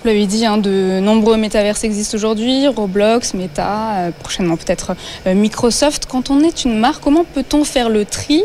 Vous 0.02 0.08
l'avez 0.08 0.26
dit, 0.26 0.44
hein, 0.44 0.58
de 0.58 1.00
nombreux 1.00 1.36
métaverses 1.36 1.84
existent 1.84 2.16
aujourd'hui, 2.16 2.66
Roblox, 2.66 3.34
Meta, 3.34 4.10
prochainement 4.18 4.56
peut-être 4.56 4.96
Microsoft. 5.26 6.06
Quand 6.06 6.28
on 6.28 6.40
est 6.40 6.64
une 6.64 6.76
marque, 6.80 7.04
comment 7.04 7.24
peut-on 7.24 7.62
faire 7.62 7.88
le 7.88 8.04
tri 8.04 8.42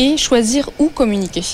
et 0.00 0.16
choisir 0.16 0.68
où 0.80 0.88
communiquer? 0.88 1.44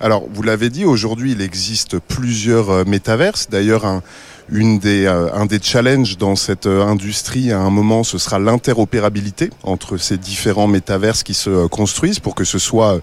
Alors, 0.00 0.24
vous 0.28 0.42
l'avez 0.42 0.68
dit, 0.68 0.84
aujourd'hui, 0.84 1.30
il 1.30 1.40
existe 1.42 2.00
plusieurs 2.00 2.84
métaverses. 2.84 3.48
D'ailleurs, 3.48 3.86
un, 3.86 4.02
une 4.50 4.78
des, 4.78 5.06
un 5.06 5.46
des 5.46 5.60
challenges 5.62 6.18
dans 6.18 6.36
cette 6.36 6.66
industrie 6.66 7.52
à 7.52 7.60
un 7.60 7.70
moment, 7.70 8.04
ce 8.04 8.18
sera 8.18 8.38
l'interopérabilité 8.38 9.50
entre 9.62 9.96
ces 9.96 10.16
différents 10.16 10.66
métaverses 10.66 11.22
qui 11.22 11.34
se 11.34 11.66
construisent 11.66 12.20
pour 12.20 12.34
que 12.34 12.44
ce 12.44 12.58
soit 12.58 13.00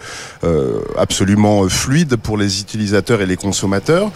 absolument 0.98 1.68
fluide 1.70 2.16
pour 2.16 2.38
les 2.38 2.62
utilisateurs 2.62 3.22
et 3.22 3.26
les 3.26 3.38
consommateurs. 3.38 4.12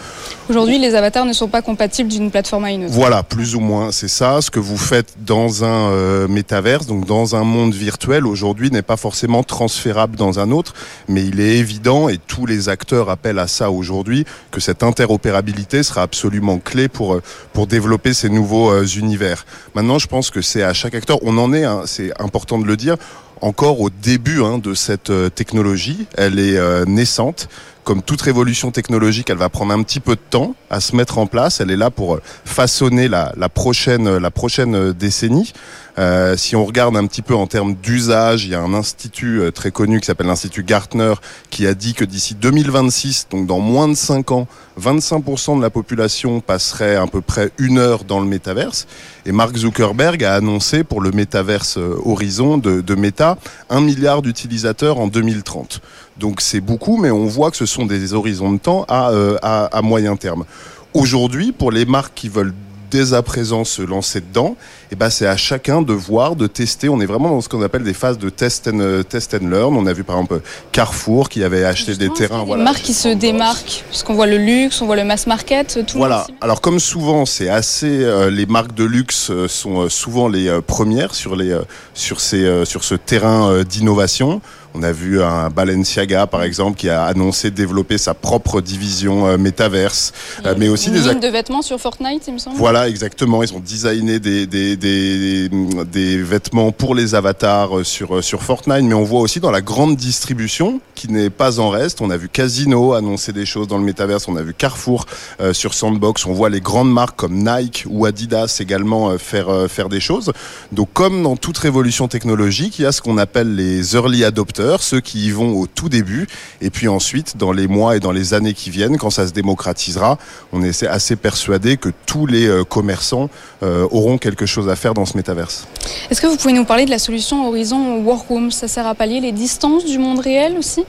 Aujourd'hui, 0.48 0.78
les 0.78 0.94
avatars 0.94 1.24
ne 1.24 1.32
sont 1.32 1.48
pas 1.48 1.62
compatibles 1.62 2.10
d'une 2.10 2.30
plateforme 2.30 2.64
à 2.64 2.70
une 2.70 2.84
autre. 2.84 2.94
Voilà, 2.94 3.22
plus 3.22 3.54
ou 3.54 3.60
moins, 3.60 3.92
c'est 3.92 4.08
ça. 4.08 4.40
Ce 4.40 4.50
que 4.50 4.60
vous 4.60 4.76
faites 4.76 5.14
dans 5.24 5.64
un 5.64 6.26
métaverse, 6.28 6.86
donc 6.86 7.06
dans 7.06 7.36
un 7.36 7.44
monde 7.44 7.74
virtuel, 7.74 8.26
aujourd'hui 8.26 8.70
n'est 8.70 8.82
pas 8.82 8.96
forcément 8.96 9.42
transférable 9.42 10.16
dans 10.16 10.38
un 10.38 10.50
autre, 10.50 10.74
mais 11.08 11.24
il 11.24 11.40
est 11.40 11.56
évident, 11.56 12.08
et 12.08 12.18
tous 12.18 12.46
les 12.46 12.68
acteurs 12.68 13.10
appellent 13.10 13.38
à 13.38 13.48
ça 13.48 13.70
aujourd'hui, 13.70 14.24
que 14.50 14.60
cette 14.60 14.82
interopérabilité 14.82 15.82
sera 15.82 16.02
absolument 16.02 16.58
clé 16.58 16.88
pour, 16.88 17.13
pour 17.52 17.66
développer 17.66 18.14
ces 18.14 18.28
nouveaux 18.28 18.70
euh, 18.70 18.84
univers. 18.84 19.46
Maintenant, 19.74 19.98
je 19.98 20.06
pense 20.06 20.30
que 20.30 20.42
c'est 20.42 20.62
à 20.62 20.72
chaque 20.72 20.94
acteur, 20.94 21.18
on 21.22 21.38
en 21.38 21.52
est, 21.52 21.64
hein, 21.64 21.82
c'est 21.86 22.12
important 22.20 22.58
de 22.58 22.64
le 22.64 22.76
dire, 22.76 22.96
encore 23.40 23.80
au 23.80 23.90
début 23.90 24.42
hein, 24.42 24.58
de 24.58 24.74
cette 24.74 25.10
euh, 25.10 25.28
technologie. 25.28 26.06
Elle 26.16 26.38
est 26.38 26.56
euh, 26.56 26.84
naissante. 26.86 27.48
Comme 27.84 28.02
toute 28.02 28.22
révolution 28.22 28.70
technologique, 28.70 29.28
elle 29.28 29.36
va 29.36 29.50
prendre 29.50 29.72
un 29.72 29.82
petit 29.82 30.00
peu 30.00 30.14
de 30.16 30.20
temps 30.30 30.54
à 30.70 30.80
se 30.80 30.96
mettre 30.96 31.18
en 31.18 31.26
place. 31.26 31.60
Elle 31.60 31.70
est 31.70 31.76
là 31.76 31.90
pour 31.90 32.18
façonner 32.46 33.08
la, 33.08 33.32
la 33.36 33.50
prochaine, 33.50 34.16
la 34.16 34.30
prochaine 34.30 34.92
décennie. 34.92 35.52
Euh, 35.96 36.36
si 36.36 36.56
on 36.56 36.64
regarde 36.64 36.96
un 36.96 37.06
petit 37.06 37.22
peu 37.22 37.34
en 37.34 37.46
termes 37.46 37.74
d'usage, 37.74 38.44
il 38.44 38.50
y 38.50 38.54
a 38.54 38.60
un 38.60 38.74
institut 38.74 39.40
euh, 39.40 39.50
très 39.52 39.70
connu 39.70 40.00
qui 40.00 40.06
s'appelle 40.06 40.26
l'Institut 40.26 40.64
Gartner 40.64 41.14
qui 41.50 41.68
a 41.68 41.74
dit 41.74 41.94
que 41.94 42.04
d'ici 42.04 42.34
2026, 42.34 43.28
donc 43.30 43.46
dans 43.46 43.60
moins 43.60 43.86
de 43.86 43.94
5 43.94 44.32
ans, 44.32 44.48
25% 44.80 45.56
de 45.58 45.62
la 45.62 45.70
population 45.70 46.40
passerait 46.40 46.96
à 46.96 47.06
peu 47.06 47.20
près 47.20 47.52
une 47.58 47.78
heure 47.78 48.02
dans 48.02 48.18
le 48.18 48.26
métaverse. 48.26 48.88
Et 49.24 49.30
Mark 49.30 49.56
Zuckerberg 49.56 50.24
a 50.24 50.34
annoncé 50.34 50.82
pour 50.82 51.00
le 51.00 51.12
métaverse 51.12 51.78
euh, 51.78 51.96
Horizon 52.04 52.58
de, 52.58 52.80
de 52.80 52.94
Meta 52.96 53.38
un 53.70 53.80
milliard 53.80 54.20
d'utilisateurs 54.20 54.98
en 54.98 55.06
2030. 55.06 55.80
Donc 56.18 56.40
c'est 56.40 56.60
beaucoup, 56.60 56.96
mais 56.96 57.10
on 57.10 57.26
voit 57.26 57.50
que 57.50 57.56
ce 57.56 57.66
sont 57.66 57.86
des 57.86 58.14
horizons 58.14 58.52
de 58.52 58.58
temps 58.58 58.84
à, 58.88 59.10
à, 59.42 59.64
à 59.66 59.82
moyen 59.82 60.16
terme. 60.16 60.44
Aujourd'hui, 60.92 61.52
pour 61.52 61.72
les 61.72 61.84
marques 61.84 62.14
qui 62.14 62.28
veulent 62.28 62.54
dès 62.94 63.12
à 63.12 63.22
présent 63.22 63.64
se 63.64 63.82
lancer 63.82 64.20
dedans, 64.20 64.54
et 64.56 64.92
eh 64.92 64.96
ben 64.96 65.10
c'est 65.10 65.26
à 65.26 65.36
chacun 65.36 65.82
de 65.82 65.92
voir, 65.92 66.36
de 66.36 66.46
tester. 66.46 66.88
On 66.88 67.00
est 67.00 67.06
vraiment 67.06 67.30
dans 67.30 67.40
ce 67.40 67.48
qu'on 67.48 67.62
appelle 67.62 67.82
des 67.82 67.92
phases 67.92 68.18
de 68.18 68.30
test 68.30 68.68
and, 68.68 68.78
euh, 68.78 69.02
test 69.02 69.34
and 69.34 69.48
learn. 69.48 69.74
On 69.76 69.86
a 69.86 69.92
vu 69.92 70.04
par 70.04 70.16
exemple 70.16 70.40
Carrefour 70.70 71.28
qui 71.28 71.42
avait 71.42 71.64
acheté 71.64 71.96
des 71.96 72.08
terrains. 72.10 72.44
Voilà. 72.44 72.62
Marques 72.62 72.82
qui 72.82 72.94
se 72.94 73.08
démarquent, 73.08 73.82
puisqu'on 73.88 74.14
voit 74.14 74.28
le 74.28 74.36
luxe, 74.36 74.80
on 74.80 74.86
voit 74.86 74.94
le 74.94 75.02
mass 75.02 75.26
market, 75.26 75.84
tout. 75.86 75.98
Voilà. 75.98 76.28
Alors 76.40 76.60
comme 76.60 76.78
souvent, 76.78 77.26
c'est 77.26 77.48
assez. 77.48 78.04
Euh, 78.04 78.30
les 78.30 78.46
marques 78.46 78.74
de 78.74 78.84
luxe 78.84 79.30
euh, 79.30 79.48
sont 79.48 79.88
souvent 79.88 80.28
les 80.28 80.60
premières 80.64 81.16
sur 81.16 81.34
les 81.34 81.58
sur 81.94 82.20
ces 82.20 82.64
sur 82.64 82.84
ce 82.84 82.94
terrain 82.94 83.64
d'innovation. 83.64 84.40
On 84.76 84.82
a 84.82 84.90
vu 84.90 85.22
un 85.22 85.50
Balenciaga, 85.50 86.26
par 86.26 86.42
exemple, 86.42 86.76
qui 86.76 86.88
a 86.88 87.04
annoncé 87.04 87.52
développer 87.52 87.96
sa 87.96 88.12
propre 88.12 88.60
division 88.60 89.28
euh, 89.28 89.38
métaverse, 89.38 90.12
euh, 90.44 90.56
mais 90.58 90.66
aussi 90.66 90.88
une 90.88 90.94
des 90.94 91.08
ligne 91.10 91.20
de 91.20 91.28
vêtements 91.28 91.62
sur 91.62 91.78
Fortnite, 91.80 92.24
il 92.26 92.34
me 92.34 92.38
semble. 92.38 92.56
Voilà, 92.56 92.88
exactement. 92.88 93.44
Ils 93.44 93.54
ont 93.54 93.60
designé 93.60 94.18
des, 94.18 94.48
des, 94.48 94.76
des, 94.76 95.48
des 95.48 96.16
vêtements 96.20 96.72
pour 96.72 96.96
les 96.96 97.14
avatars 97.14 97.78
euh, 97.78 97.84
sur 97.84 98.24
sur 98.24 98.42
Fortnite, 98.42 98.82
mais 98.82 98.94
on 98.94 99.04
voit 99.04 99.20
aussi 99.20 99.38
dans 99.38 99.52
la 99.52 99.60
grande 99.60 99.94
distribution 99.94 100.80
qui 100.96 101.08
n'est 101.08 101.30
pas 101.30 101.60
en 101.60 101.68
reste. 101.68 102.00
On 102.00 102.10
a 102.10 102.16
vu 102.16 102.28
Casino 102.28 102.94
annoncer 102.94 103.32
des 103.32 103.46
choses 103.46 103.68
dans 103.68 103.78
le 103.78 103.84
métaverse, 103.84 104.26
on 104.26 104.34
a 104.34 104.42
vu 104.42 104.54
Carrefour 104.54 105.06
sur 105.52 105.74
Sandbox, 105.74 106.26
on 106.26 106.32
voit 106.32 106.50
les 106.50 106.60
grandes 106.60 106.92
marques 106.92 107.16
comme 107.16 107.44
Nike 107.44 107.84
ou 107.88 108.06
Adidas 108.06 108.56
également 108.60 109.16
faire 109.18 109.66
faire 109.68 109.88
des 109.88 110.00
choses. 110.00 110.32
Donc 110.72 110.88
comme 110.92 111.22
dans 111.22 111.36
toute 111.36 111.58
révolution 111.58 112.08
technologique, 112.08 112.78
il 112.78 112.82
y 112.82 112.86
a 112.86 112.92
ce 112.92 113.02
qu'on 113.02 113.18
appelle 113.18 113.54
les 113.54 113.94
early 113.94 114.24
adopters 114.24 114.63
ceux 114.82 115.00
qui 115.00 115.26
y 115.26 115.30
vont 115.30 115.58
au 115.58 115.66
tout 115.66 115.88
début, 115.88 116.26
et 116.60 116.70
puis 116.70 116.88
ensuite, 116.88 117.36
dans 117.36 117.52
les 117.52 117.66
mois 117.66 117.96
et 117.96 118.00
dans 118.00 118.12
les 118.12 118.34
années 118.34 118.54
qui 118.54 118.70
viennent, 118.70 118.98
quand 118.98 119.10
ça 119.10 119.26
se 119.26 119.32
démocratisera, 119.32 120.18
on 120.52 120.62
est 120.62 120.82
assez 120.84 121.16
persuadé 121.16 121.76
que 121.76 121.90
tous 122.06 122.26
les 122.26 122.46
euh, 122.46 122.64
commerçants 122.64 123.28
euh, 123.62 123.86
auront 123.90 124.18
quelque 124.18 124.46
chose 124.46 124.68
à 124.68 124.76
faire 124.76 124.94
dans 124.94 125.06
ce 125.06 125.16
métaverse. 125.16 125.66
Est-ce 126.10 126.20
que 126.20 126.26
vous 126.26 126.36
pouvez 126.36 126.54
nous 126.54 126.64
parler 126.64 126.84
de 126.84 126.90
la 126.90 126.98
solution 126.98 127.46
Horizon 127.48 128.02
Workroom? 128.02 128.50
Ça 128.50 128.68
sert 128.68 128.86
à 128.86 128.94
pallier 128.94 129.20
les 129.20 129.32
distances 129.32 129.84
du 129.84 129.98
monde 129.98 130.20
réel 130.20 130.56
aussi? 130.58 130.84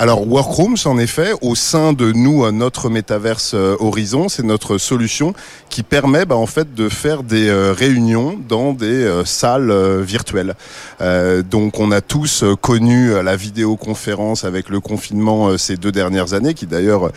Alors 0.00 0.28
Workrooms, 0.28 0.76
en 0.84 0.96
effet, 0.96 1.32
au 1.40 1.56
sein 1.56 1.92
de 1.92 2.12
nous, 2.12 2.48
notre 2.52 2.88
métaverse 2.88 3.50
euh, 3.54 3.74
Horizon, 3.80 4.28
c'est 4.28 4.44
notre 4.44 4.78
solution 4.78 5.34
qui 5.70 5.82
permet 5.82 6.24
bah, 6.24 6.36
en 6.36 6.46
fait 6.46 6.72
de 6.72 6.88
faire 6.88 7.24
des 7.24 7.48
euh, 7.48 7.72
réunions 7.72 8.38
dans 8.48 8.74
des 8.74 8.86
euh, 8.86 9.24
salles 9.24 9.72
virtuelles. 10.02 10.54
donc 11.50 11.80
on 11.80 11.90
a 11.90 12.00
tous 12.00 12.44
connu 12.60 13.10
la 13.22 13.34
vidéoconférence 13.34 14.44
avec 14.44 14.68
le 14.68 14.78
confinement 14.78 15.58
ces 15.58 15.76
deux 15.76 15.90
dernières 15.90 16.32
années, 16.32 16.54
qui 16.54 16.66
d'ailleurs 16.66 17.10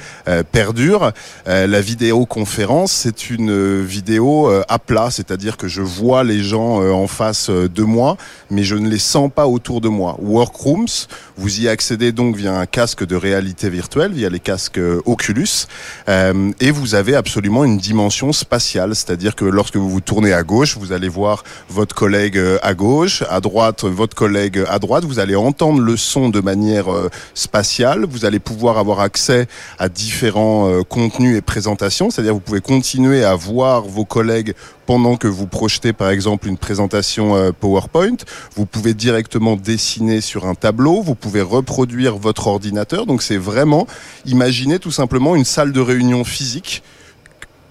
perdure. 0.51 1.11
la 1.45 1.81
vidéoconférence, 1.81 2.91
c'est 2.91 3.29
une 3.29 3.81
vidéo 3.81 4.49
à 4.67 4.79
plat, 4.79 5.09
c'est-à-dire 5.11 5.57
que 5.57 5.67
je 5.67 5.81
vois 5.81 6.23
les 6.23 6.41
gens 6.41 6.81
en 6.91 7.07
face 7.07 7.49
de 7.49 7.83
moi, 7.83 8.17
mais 8.49 8.63
je 8.63 8.75
ne 8.75 8.89
les 8.89 8.99
sens 8.99 9.29
pas 9.33 9.47
autour 9.47 9.81
de 9.81 9.89
moi. 9.89 10.17
Workrooms, 10.21 11.07
vous 11.37 11.61
y 11.61 11.67
accédez 11.67 12.11
donc 12.11 12.35
via 12.35 12.53
un 12.57 12.65
casque 12.71 13.05
de 13.05 13.15
réalité 13.15 13.69
virtuelle, 13.69 14.13
via 14.13 14.29
les 14.29 14.39
casques 14.39 14.79
euh, 14.79 15.01
Oculus, 15.05 15.67
euh, 16.07 16.51
et 16.61 16.71
vous 16.71 16.95
avez 16.95 17.15
absolument 17.15 17.65
une 17.65 17.77
dimension 17.77 18.31
spatiale, 18.31 18.95
c'est-à-dire 18.95 19.35
que 19.35 19.45
lorsque 19.45 19.75
vous 19.75 19.89
vous 19.89 20.01
tournez 20.01 20.31
à 20.33 20.41
gauche, 20.41 20.77
vous 20.77 20.93
allez 20.93 21.09
voir 21.09 21.43
votre 21.69 21.93
collègue 21.93 22.37
euh, 22.37 22.57
à 22.63 22.73
gauche, 22.73 23.23
à 23.29 23.41
droite 23.41 23.83
votre 23.83 24.15
collègue 24.15 24.63
à 24.69 24.79
droite, 24.79 25.03
vous 25.03 25.19
allez 25.19 25.35
entendre 25.35 25.81
le 25.81 25.97
son 25.97 26.29
de 26.29 26.39
manière 26.39 26.85
spatiale, 27.33 28.05
vous 28.05 28.23
allez 28.23 28.39
pouvoir 28.39 28.77
avoir 28.77 29.01
accès 29.01 29.47
à 29.77 29.89
différents 29.89 30.81
contenus 30.83 31.37
et 31.37 31.41
présentations, 31.41 32.09
c'est-à-dire 32.09 32.33
vous 32.33 32.39
pouvez 32.39 32.61
continuer 32.61 33.25
à 33.25 33.35
voir 33.35 33.81
vos 33.81 34.05
collègues 34.05 34.53
pendant 34.85 35.17
que 35.17 35.27
vous 35.27 35.47
projetez 35.47 35.93
par 35.93 36.09
exemple 36.09 36.47
une 36.47 36.57
présentation 36.57 37.51
PowerPoint, 37.59 38.17
vous 38.55 38.65
pouvez 38.65 38.93
directement 38.93 39.55
dessiner 39.55 40.21
sur 40.21 40.45
un 40.45 40.55
tableau, 40.55 41.01
vous 41.01 41.15
pouvez 41.15 41.41
reproduire 41.41 42.17
votre 42.17 42.47
ordinateur 42.47 42.60
donc 43.05 43.23
c'est 43.23 43.37
vraiment 43.37 43.87
imaginer 44.25 44.79
tout 44.79 44.91
simplement 44.91 45.35
une 45.35 45.45
salle 45.45 45.71
de 45.71 45.81
réunion 45.81 46.23
physique 46.23 46.83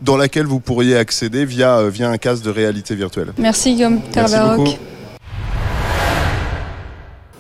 dans 0.03 0.17
laquelle 0.17 0.47
vous 0.47 0.61
pourriez 0.61 0.97
accéder 0.97 1.45
via, 1.45 1.79
euh, 1.79 1.91
via 1.91 2.09
un 2.09 2.19
casque 2.19 2.43
de 2.43 2.51
réalité 2.51 2.95
virtuelle. 2.95 3.33
Merci 3.39 3.75
Guillaume 3.75 4.01
Merci 4.15 4.79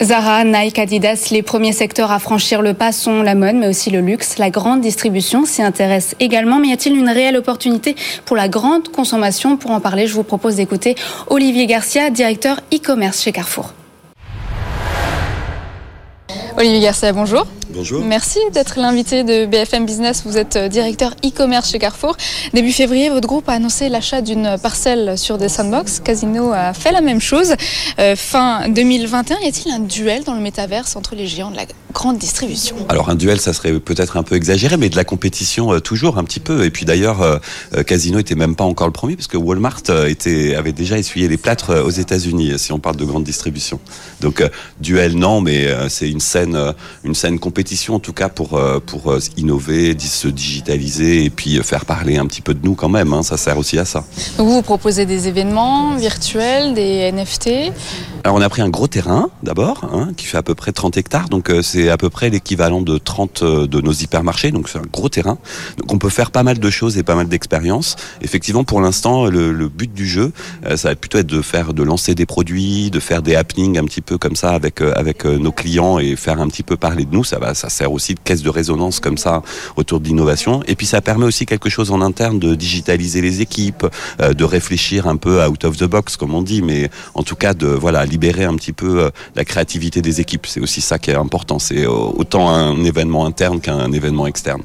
Zara, 0.02 0.44
Nike, 0.44 0.78
Adidas, 0.78 1.28
les 1.30 1.42
premiers 1.42 1.74
secteurs 1.74 2.10
à 2.10 2.18
franchir 2.18 2.62
le 2.62 2.72
pas 2.72 2.90
sont 2.90 3.22
la 3.22 3.34
mode, 3.34 3.56
mais 3.56 3.68
aussi 3.68 3.90
le 3.90 4.00
luxe. 4.00 4.38
La 4.38 4.48
grande 4.48 4.80
distribution 4.80 5.44
s'y 5.44 5.60
intéresse 5.60 6.16
également. 6.20 6.58
Mais 6.58 6.68
y 6.68 6.72
a-t-il 6.72 6.96
une 6.96 7.10
réelle 7.10 7.36
opportunité 7.36 7.94
pour 8.24 8.34
la 8.34 8.48
grande 8.48 8.88
consommation? 8.88 9.58
Pour 9.58 9.72
en 9.72 9.80
parler, 9.80 10.06
je 10.06 10.14
vous 10.14 10.22
propose 10.22 10.56
d'écouter 10.56 10.94
Olivier 11.26 11.66
Garcia, 11.66 12.08
directeur 12.08 12.60
e-commerce 12.72 13.20
chez 13.20 13.32
Carrefour. 13.32 13.74
Olivier 16.56 16.80
Garcia, 16.80 17.12
bonjour. 17.12 17.46
Bonjour. 17.70 18.04
Merci 18.04 18.38
d'être 18.52 18.78
l'invité 18.78 19.22
de 19.22 19.46
BFM 19.46 19.86
Business. 19.86 20.22
Vous 20.24 20.36
êtes 20.36 20.56
euh, 20.56 20.68
directeur 20.68 21.12
e-commerce 21.24 21.70
chez 21.70 21.78
Carrefour. 21.78 22.16
Début 22.52 22.72
février, 22.72 23.08
votre 23.10 23.28
groupe 23.28 23.48
a 23.48 23.52
annoncé 23.52 23.88
l'achat 23.88 24.20
d'une 24.20 24.56
parcelle 24.60 25.16
sur 25.16 25.38
des 25.38 25.48
sandbox. 25.48 26.00
Casino 26.00 26.52
a 26.52 26.72
fait 26.72 26.90
la 26.90 27.00
même 27.00 27.20
chose. 27.20 27.54
Euh, 27.98 28.16
fin 28.16 28.68
2021, 28.68 29.38
y 29.38 29.48
a-t-il 29.48 29.72
un 29.72 29.78
duel 29.78 30.24
dans 30.24 30.34
le 30.34 30.40
métaverse 30.40 30.96
entre 30.96 31.14
les 31.14 31.26
géants 31.26 31.50
de 31.50 31.56
la 31.56 31.66
grande 31.92 32.18
distribution 32.18 32.76
Alors 32.88 33.10
un 33.10 33.14
duel, 33.14 33.40
ça 33.40 33.52
serait 33.52 33.78
peut-être 33.80 34.16
un 34.16 34.22
peu 34.22 34.34
exagéré, 34.34 34.76
mais 34.76 34.88
de 34.88 34.96
la 34.96 35.04
compétition 35.04 35.72
euh, 35.72 35.80
toujours 35.80 36.18
un 36.18 36.24
petit 36.24 36.40
peu. 36.40 36.64
Et 36.64 36.70
puis 36.70 36.84
d'ailleurs, 36.84 37.40
Casino 37.86 38.18
était 38.18 38.34
même 38.34 38.56
pas 38.56 38.64
encore 38.64 38.86
le 38.86 38.92
premier, 38.92 39.16
parce 39.16 39.26
que 39.26 39.36
Walmart 39.36 39.82
était, 40.06 40.54
avait 40.54 40.72
déjà 40.72 40.98
essuyé 40.98 41.28
les 41.28 41.36
plâtres 41.36 41.82
aux 41.84 41.90
États-Unis, 41.90 42.58
si 42.58 42.72
on 42.72 42.78
parle 42.78 42.96
de 42.96 43.04
grande 43.04 43.24
distribution. 43.24 43.80
Donc 44.20 44.42
duel, 44.80 45.16
non, 45.16 45.40
mais 45.40 45.68
c'est 45.88 46.10
une 46.10 46.20
scène, 46.20 46.74
une 47.04 47.14
scène 47.14 47.38
compétitive 47.38 47.70
en 47.88 47.98
tout 47.98 48.12
cas 48.12 48.28
pour, 48.28 48.54
euh, 48.54 48.80
pour 48.84 49.12
euh, 49.12 49.20
innover, 49.36 49.96
se 49.98 50.28
digitaliser 50.28 51.24
et 51.24 51.30
puis 51.30 51.58
euh, 51.58 51.62
faire 51.62 51.84
parler 51.84 52.16
un 52.16 52.26
petit 52.26 52.42
peu 52.42 52.54
de 52.54 52.64
nous 52.64 52.74
quand 52.74 52.88
même. 52.88 53.12
Hein. 53.12 53.22
ça 53.22 53.36
sert 53.36 53.58
aussi 53.58 53.78
à 53.78 53.84
ça. 53.84 54.04
vous, 54.38 54.50
vous 54.52 54.62
proposez 54.62 55.06
des 55.06 55.28
événements 55.28 55.96
virtuels, 55.96 56.74
des 56.74 57.10
NFT. 57.12 57.72
Alors 58.22 58.36
on 58.36 58.42
a 58.42 58.48
pris 58.50 58.60
un 58.60 58.68
gros 58.68 58.86
terrain 58.86 59.30
d'abord, 59.42 59.88
hein, 59.94 60.10
qui 60.14 60.26
fait 60.26 60.36
à 60.36 60.42
peu 60.42 60.54
près 60.54 60.72
30 60.72 60.98
hectares, 60.98 61.30
donc 61.30 61.48
euh, 61.48 61.62
c'est 61.62 61.88
à 61.88 61.96
peu 61.96 62.10
près 62.10 62.28
l'équivalent 62.28 62.82
de 62.82 62.98
30 62.98 63.42
euh, 63.42 63.66
de 63.66 63.80
nos 63.80 63.92
hypermarchés, 63.92 64.50
donc 64.50 64.68
c'est 64.68 64.78
un 64.78 64.86
gros 64.92 65.08
terrain. 65.08 65.38
Donc 65.78 65.90
on 65.90 65.96
peut 65.96 66.10
faire 66.10 66.30
pas 66.30 66.42
mal 66.42 66.58
de 66.58 66.70
choses 66.70 66.98
et 66.98 67.02
pas 67.02 67.14
mal 67.14 67.28
d'expériences. 67.28 67.96
Effectivement, 68.20 68.62
pour 68.62 68.82
l'instant, 68.82 69.24
le, 69.24 69.52
le, 69.52 69.68
but 69.70 69.90
du 69.90 70.06
jeu, 70.06 70.32
euh, 70.66 70.76
ça 70.76 70.90
va 70.90 70.96
plutôt 70.96 71.16
être 71.16 71.28
de 71.28 71.40
faire, 71.40 71.72
de 71.72 71.82
lancer 71.82 72.14
des 72.14 72.26
produits, 72.26 72.90
de 72.90 73.00
faire 73.00 73.22
des 73.22 73.36
happenings 73.36 73.78
un 73.78 73.84
petit 73.84 74.02
peu 74.02 74.18
comme 74.18 74.36
ça 74.36 74.50
avec 74.50 74.82
avec 74.82 75.24
nos 75.24 75.52
clients 75.52 75.98
et 75.98 76.14
faire 76.14 76.40
un 76.40 76.48
petit 76.48 76.62
peu 76.62 76.76
parler 76.76 77.06
de 77.06 77.14
nous. 77.14 77.24
Ça 77.24 77.38
va, 77.38 77.54
ça 77.54 77.70
sert 77.70 77.90
aussi 77.90 78.14
de 78.14 78.20
caisse 78.20 78.42
de 78.42 78.50
résonance 78.50 79.00
comme 79.00 79.16
ça 79.16 79.40
autour 79.76 79.98
de 79.98 80.06
l'innovation. 80.06 80.62
Et 80.66 80.76
puis 80.76 80.86
ça 80.86 81.00
permet 81.00 81.24
aussi 81.24 81.46
quelque 81.46 81.70
chose 81.70 81.90
en 81.90 82.02
interne 82.02 82.38
de 82.38 82.54
digitaliser 82.54 83.22
les 83.22 83.40
équipes, 83.40 83.86
de 84.18 84.44
réfléchir 84.44 85.08
un 85.08 85.16
peu 85.16 85.42
out 85.42 85.64
of 85.64 85.78
the 85.78 85.84
box 85.84 86.18
comme 86.18 86.34
on 86.34 86.42
dit, 86.42 86.60
mais 86.60 86.90
en 87.14 87.22
tout 87.22 87.36
cas 87.36 87.54
de 87.54 87.66
voilà 87.66 88.04
libérer 88.10 88.44
un 88.44 88.56
petit 88.56 88.72
peu 88.72 89.04
euh, 89.04 89.10
la 89.36 89.44
créativité 89.44 90.02
des 90.02 90.20
équipes. 90.20 90.46
C'est 90.46 90.60
aussi 90.60 90.80
ça 90.80 90.98
qui 90.98 91.10
est 91.10 91.14
important. 91.14 91.58
C'est 91.58 91.84
euh, 91.84 91.90
autant 91.90 92.50
un 92.50 92.84
événement 92.84 93.24
interne 93.24 93.60
qu'un 93.60 93.92
événement 93.92 94.26
externe. 94.26 94.62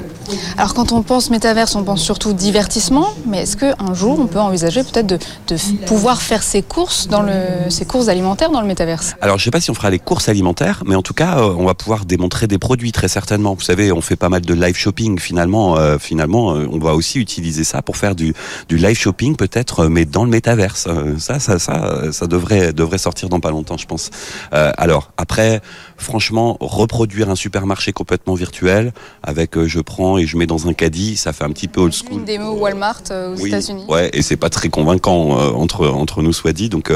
Alors 0.58 0.74
quand 0.74 0.92
on 0.92 1.02
pense 1.04 1.30
métaverse, 1.30 1.76
on 1.76 1.84
pense 1.84 2.02
surtout 2.02 2.34
divertissement, 2.34 3.08
mais 3.28 3.44
est-ce 3.44 3.56
qu'un 3.56 3.94
jour 3.94 4.20
on 4.20 4.28
peut 4.28 4.40
envisager 4.40 4.84
peut-être 4.84 5.08
de, 5.08 5.20
de, 5.48 5.58
pouvoir 5.86 6.22
faire 6.22 6.44
ses 6.44 6.62
courses 6.62 7.08
dans 7.08 7.22
le, 7.22 7.70
ses 7.70 7.86
courses 7.86 8.08
alimentaires 8.08 8.50
dans 8.50 8.62
le 8.62 8.68
métaverse? 8.68 9.16
Alors 9.22 9.38
je 9.38 9.44
sais 9.44 9.52
pas 9.52 9.62
si 9.62 9.70
on 9.72 9.76
fera 9.76 9.90
les 9.90 10.00
courses 10.00 10.28
alimentaires, 10.30 10.84
mais 10.86 10.96
en 10.96 11.02
tout 11.02 11.14
cas 11.14 11.38
euh, 11.38 11.56
on 11.58 11.66
va 11.66 11.76
pouvoir 11.76 12.06
démontrer 12.06 12.48
des 12.48 12.58
produits 12.58 12.92
très 12.92 13.08
certainement. 13.08 13.54
Vous 13.54 13.62
savez, 13.62 13.92
on 13.92 14.02
fait 14.02 14.16
pas 14.16 14.30
mal 14.30 14.42
de 14.42 14.54
live 14.54 14.76
shopping 14.76 15.20
finalement. 15.20 15.78
Euh, 15.78 15.98
finalement, 16.00 16.48
on 16.48 16.80
va 16.80 16.94
aussi 16.96 17.20
utiliser 17.20 17.64
ça 17.64 17.82
pour 17.82 17.98
faire 17.98 18.16
du, 18.16 18.34
du 18.68 18.78
live 18.78 18.98
shopping 18.98 19.36
peut-être, 19.36 19.86
mais 19.86 20.06
dans 20.06 20.24
le 20.24 20.32
métaverse. 20.32 20.88
ça, 21.20 21.40
ça, 21.40 21.60
ça, 21.60 22.12
ça 22.12 22.28
devrait 22.28 22.74
devrait 22.74 22.98
sortir 22.98 23.30
dans 23.30 23.35
pas 23.40 23.52
longtemps, 23.52 23.78
je 23.78 23.86
pense. 23.86 24.10
Euh, 24.54 24.72
alors 24.78 25.12
après, 25.18 25.62
franchement, 25.98 26.58
reproduire 26.60 27.30
un 27.30 27.36
supermarché 27.36 27.94
complètement 27.94 28.34
virtuel 28.34 28.94
avec 29.24 29.58
euh, 29.58 29.68
je 29.68 29.80
prends 29.80 30.18
et 30.18 30.26
je 30.26 30.38
mets 30.38 30.48
dans 30.48 30.68
un 30.68 30.74
caddie, 30.74 31.16
ça 31.16 31.34
fait 31.34 31.44
un 31.44 31.52
petit 31.52 31.68
peu 31.68 31.82
old 31.82 31.94
school. 31.94 32.20
Une 32.20 32.26
démo 32.26 32.52
Walmart 32.54 33.04
euh, 33.12 33.34
aux 33.34 33.46
États-Unis. 33.46 33.86
Ouais, 33.88 34.10
et 34.14 34.22
c'est 34.22 34.38
pas 34.38 34.50
très 34.50 34.70
convaincant 34.70 35.30
entre 35.56 35.88
entre 35.88 36.22
nous 36.22 36.34
soit 36.34 36.54
dit. 36.54 36.70
Donc 36.70 36.92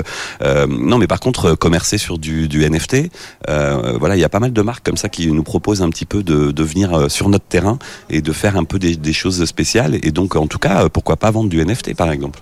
non, 0.69 0.97
mais 0.97 1.07
par 1.07 1.19
contre, 1.19 1.55
commercer 1.55 1.97
sur 1.97 2.17
du, 2.17 2.47
du 2.47 2.67
NFT, 2.69 3.09
voilà, 3.47 4.15
il 4.15 4.19
y 4.19 4.23
a 4.23 4.29
pas 4.29 4.39
mal 4.39 4.53
de 4.53 4.61
marques 4.61 4.85
comme 4.85 4.97
ça 4.97 5.09
qui 5.09 5.27
nous 5.27 5.43
proposent 5.43 5.81
un 5.81 5.89
petit 5.89 6.05
peu 6.05 6.23
de, 6.23 6.51
de 6.51 6.63
venir 6.63 7.09
sur 7.09 7.29
notre 7.29 7.45
terrain 7.45 7.79
et 8.09 8.21
de 8.21 8.31
faire 8.31 8.57
un 8.57 8.63
peu 8.63 8.79
des, 8.79 8.95
des 8.95 9.13
choses 9.13 9.43
spéciales. 9.45 9.99
Et 10.03 10.11
donc, 10.11 10.35
en 10.35 10.47
tout 10.47 10.59
cas, 10.59 10.89
pourquoi 10.89 11.17
pas 11.17 11.31
vendre 11.31 11.49
du 11.49 11.63
NFT, 11.63 11.95
par 11.95 12.11
exemple. 12.11 12.39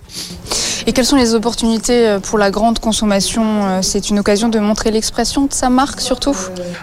Et 0.86 0.94
quelles 0.94 1.06
sont 1.06 1.18
les 1.18 1.34
opportunités 1.34 2.18
pour 2.24 2.38
la 2.38 2.52
grande 2.52 2.80
consommation 2.80 3.82
C'est 3.88 4.10
une 4.10 4.20
occasion 4.20 4.50
de 4.50 4.60
montrer 4.60 4.92
l'expression 4.92 5.46
de 5.46 5.54
sa 5.54 5.70
marque 5.70 6.02
surtout 6.02 6.36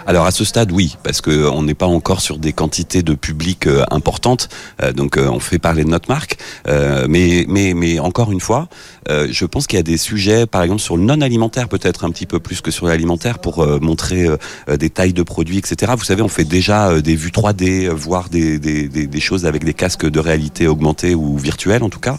Alors 0.07 0.25
à 0.25 0.31
ce 0.31 0.43
stade, 0.43 0.71
oui, 0.71 0.97
parce 1.03 1.21
qu'on 1.21 1.61
n'est 1.61 1.75
pas 1.75 1.85
encore 1.85 2.19
sur 2.19 2.39
des 2.39 2.51
quantités 2.51 3.03
de 3.03 3.13
public 3.13 3.67
euh, 3.67 3.83
importantes, 3.91 4.49
donc 4.95 5.17
on 5.17 5.39
fait 5.39 5.59
parler 5.59 5.83
de 5.83 5.89
notre 5.89 6.09
marque. 6.09 6.37
Mais, 6.67 7.45
mais, 7.47 7.73
mais 7.73 7.99
encore 7.99 8.31
une 8.31 8.39
fois, 8.39 8.67
je 9.07 9.45
pense 9.45 9.67
qu'il 9.67 9.77
y 9.77 9.79
a 9.79 9.83
des 9.83 9.97
sujets, 9.97 10.45
par 10.45 10.63
exemple 10.63 10.81
sur 10.81 10.97
le 10.97 11.03
non-alimentaire, 11.03 11.69
peut-être 11.69 12.05
un 12.05 12.09
petit 12.09 12.25
peu 12.25 12.39
plus 12.39 12.61
que 12.61 12.71
sur 12.71 12.87
l'alimentaire, 12.87 13.39
pour 13.39 13.65
montrer 13.81 14.27
des 14.67 14.89
tailles 14.89 15.13
de 15.13 15.23
produits, 15.23 15.57
etc. 15.57 15.93
Vous 15.97 16.03
savez, 16.03 16.21
on 16.21 16.27
fait 16.27 16.43
déjà 16.43 16.99
des 17.01 17.15
vues 17.15 17.29
3D, 17.29 17.89
voire 17.89 18.29
des, 18.29 18.59
des, 18.59 18.87
des, 18.87 19.07
des 19.07 19.19
choses 19.19 19.45
avec 19.45 19.63
des 19.63 19.73
casques 19.73 20.09
de 20.09 20.19
réalité 20.19 20.67
augmentée 20.67 21.15
ou 21.15 21.37
virtuelle 21.37 21.83
en 21.83 21.89
tout 21.89 21.99
cas, 21.99 22.17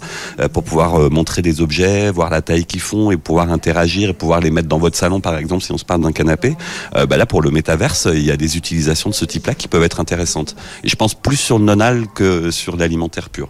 pour 0.52 0.62
pouvoir 0.62 1.11
montrer 1.11 1.43
des 1.43 1.61
objets 1.61 2.11
voir 2.11 2.31
la 2.31 2.43
taille 2.43 2.64
qu'ils 2.64 2.81
font 2.81 3.11
et 3.11 3.16
pouvoir 3.16 3.50
interagir 3.50 4.11
et 4.11 4.14
pouvoir 4.14 4.40
les 4.40 4.50
mettre 4.50 4.69
dans 4.69 4.75
votre 4.78 4.97
salon 4.97 5.21
par 5.21 5.37
exemple 5.37 5.62
si 5.62 5.73
on 5.73 5.78
se 5.78 5.85
parle 5.85 6.02
d'un 6.02 6.12
canapé, 6.12 6.56
euh, 6.95 7.06
bah 7.06 7.16
là 7.16 7.26
pour 7.26 7.42
le 7.42 7.50
métaverse 7.50 8.09
il 8.12 8.25
y 8.25 8.30
a 8.30 8.37
des 8.37 8.56
utilisations 8.56 9.11
de 9.11 9.14
ce 9.14 9.25
type-là 9.25 9.54
qui 9.54 9.68
peuvent 9.68 9.83
être 9.83 10.00
intéressantes. 10.00 10.56
Et 10.85 10.88
je 10.88 10.97
pense 10.97 11.14
plus 11.14 11.37
sur 11.37 11.59
le 11.59 11.64
nonal 11.64 12.06
que 12.14 12.50
sur 12.50 12.76
l'alimentaire 12.76 13.30
pur. 13.30 13.49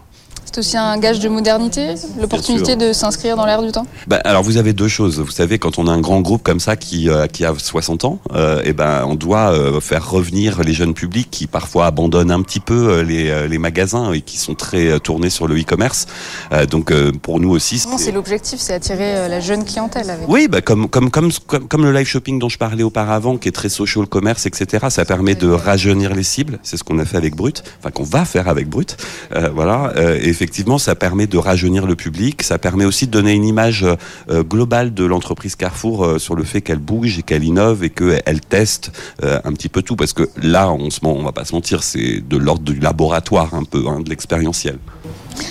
C'est 0.51 0.59
aussi 0.59 0.77
un 0.77 0.97
gage 0.97 1.19
de 1.19 1.27
modernité, 1.27 1.95
l'opportunité 2.19 2.77
de 2.77 2.93
s'inscrire 2.93 3.35
dans 3.35 3.45
l'air 3.45 3.61
du 3.61 3.71
temps? 3.71 3.85
Bah, 4.07 4.21
Alors 4.23 4.43
vous 4.43 4.55
avez 4.55 4.71
deux 4.71 4.87
choses. 4.87 5.19
Vous 5.19 5.29
savez, 5.29 5.59
quand 5.59 5.77
on 5.77 5.87
a 5.87 5.91
un 5.91 5.99
grand 5.99 6.21
groupe 6.21 6.41
comme 6.41 6.61
ça 6.61 6.77
qui, 6.77 7.09
euh, 7.09 7.27
qui 7.27 7.43
a 7.43 7.53
60 7.57 8.05
ans, 8.05 8.19
euh, 8.33 8.61
et 8.63 8.71
ben, 8.71 9.03
on 9.05 9.15
doit 9.15 9.51
euh, 9.51 9.81
faire 9.81 10.09
revenir 10.09 10.63
les 10.63 10.71
jeunes 10.73 10.93
publics 10.93 11.27
qui 11.29 11.47
parfois 11.47 11.85
abandonnent 11.87 12.31
un 12.31 12.41
petit 12.41 12.61
peu 12.61 12.89
euh, 12.89 13.03
les, 13.03 13.47
les 13.47 13.57
magasins 13.57 14.13
et 14.13 14.21
qui 14.21 14.37
sont 14.37 14.55
très 14.55 14.99
tournés 15.01 15.29
sur 15.29 15.47
le 15.47 15.59
e-commerce. 15.59 16.07
donc 16.71 16.93
pour 17.17 17.39
nous 17.39 17.49
aussi... 17.49 17.79
C'est 17.97 18.11
l'objectif, 18.11 18.59
c'est 18.59 18.73
attirer 18.73 19.27
la 19.27 19.39
jeune 19.39 19.65
clientèle. 19.65 20.09
Avec. 20.09 20.29
Oui, 20.29 20.47
bah, 20.47 20.61
comme, 20.61 20.87
comme, 20.87 21.11
comme, 21.11 21.29
comme, 21.45 21.67
comme 21.67 21.83
le 21.83 21.91
live 21.91 22.07
shopping 22.07 22.39
dont 22.39 22.49
je 22.49 22.57
parlais 22.57 22.83
auparavant, 22.83 23.37
qui 23.37 23.49
est 23.49 23.51
très 23.51 23.69
social 23.69 24.07
commerce, 24.07 24.45
etc. 24.45 24.87
Ça 24.89 25.03
permet 25.03 25.35
de 25.35 25.49
rajeunir 25.49 26.15
les 26.15 26.23
cibles. 26.23 26.59
C'est 26.63 26.77
ce 26.77 26.83
qu'on 26.83 26.99
a 26.99 27.05
fait 27.05 27.17
avec 27.17 27.35
Brut, 27.35 27.63
enfin 27.79 27.91
qu'on 27.91 28.03
va 28.03 28.23
faire 28.23 28.47
avec 28.47 28.69
Brut. 28.69 28.97
voilà. 29.53 29.93
et 30.21 30.33
effectivement, 30.37 30.77
ça 30.77 30.93
permet 30.93 31.25
de 31.25 31.39
rajeunir 31.39 31.87
le 31.87 31.95
public. 31.95 32.43
Ça 32.43 32.59
permet 32.59 32.85
aussi 32.85 33.07
de 33.07 33.11
donner 33.11 33.33
une 33.33 33.43
image 33.43 33.83
euh, 34.29 34.43
globale 34.43 34.93
de 34.93 35.03
l'entreprise 35.03 35.55
Carrefour 35.55 36.05
euh, 36.05 36.19
sur 36.19 36.35
le 36.35 36.43
fait 36.43 36.61
qu'elle 36.61 36.77
bouge 36.77 37.17
et 37.17 37.23
qu'elle 37.23 37.43
innove 37.43 37.83
et 37.83 37.89
qu'elle 37.89 38.41
teste 38.41 38.91
euh, 39.23 39.39
un 39.43 39.53
petit 39.53 39.67
peu 39.67 39.81
tout. 39.81 39.95
Parce 39.95 40.13
que 40.13 40.29
là, 40.41 40.69
on 40.69 40.89
on 41.03 41.23
va 41.23 41.31
pas 41.31 41.45
se 41.45 41.55
mentir, 41.55 41.81
c'est 41.81 42.21
de 42.21 42.37
l'ordre 42.37 42.71
du 42.71 42.79
laboratoire 42.79 43.55
un 43.55 43.63
peu, 43.63 43.85
hein, 43.87 44.01
de 44.01 44.09
l'expérientiel. 44.09 44.77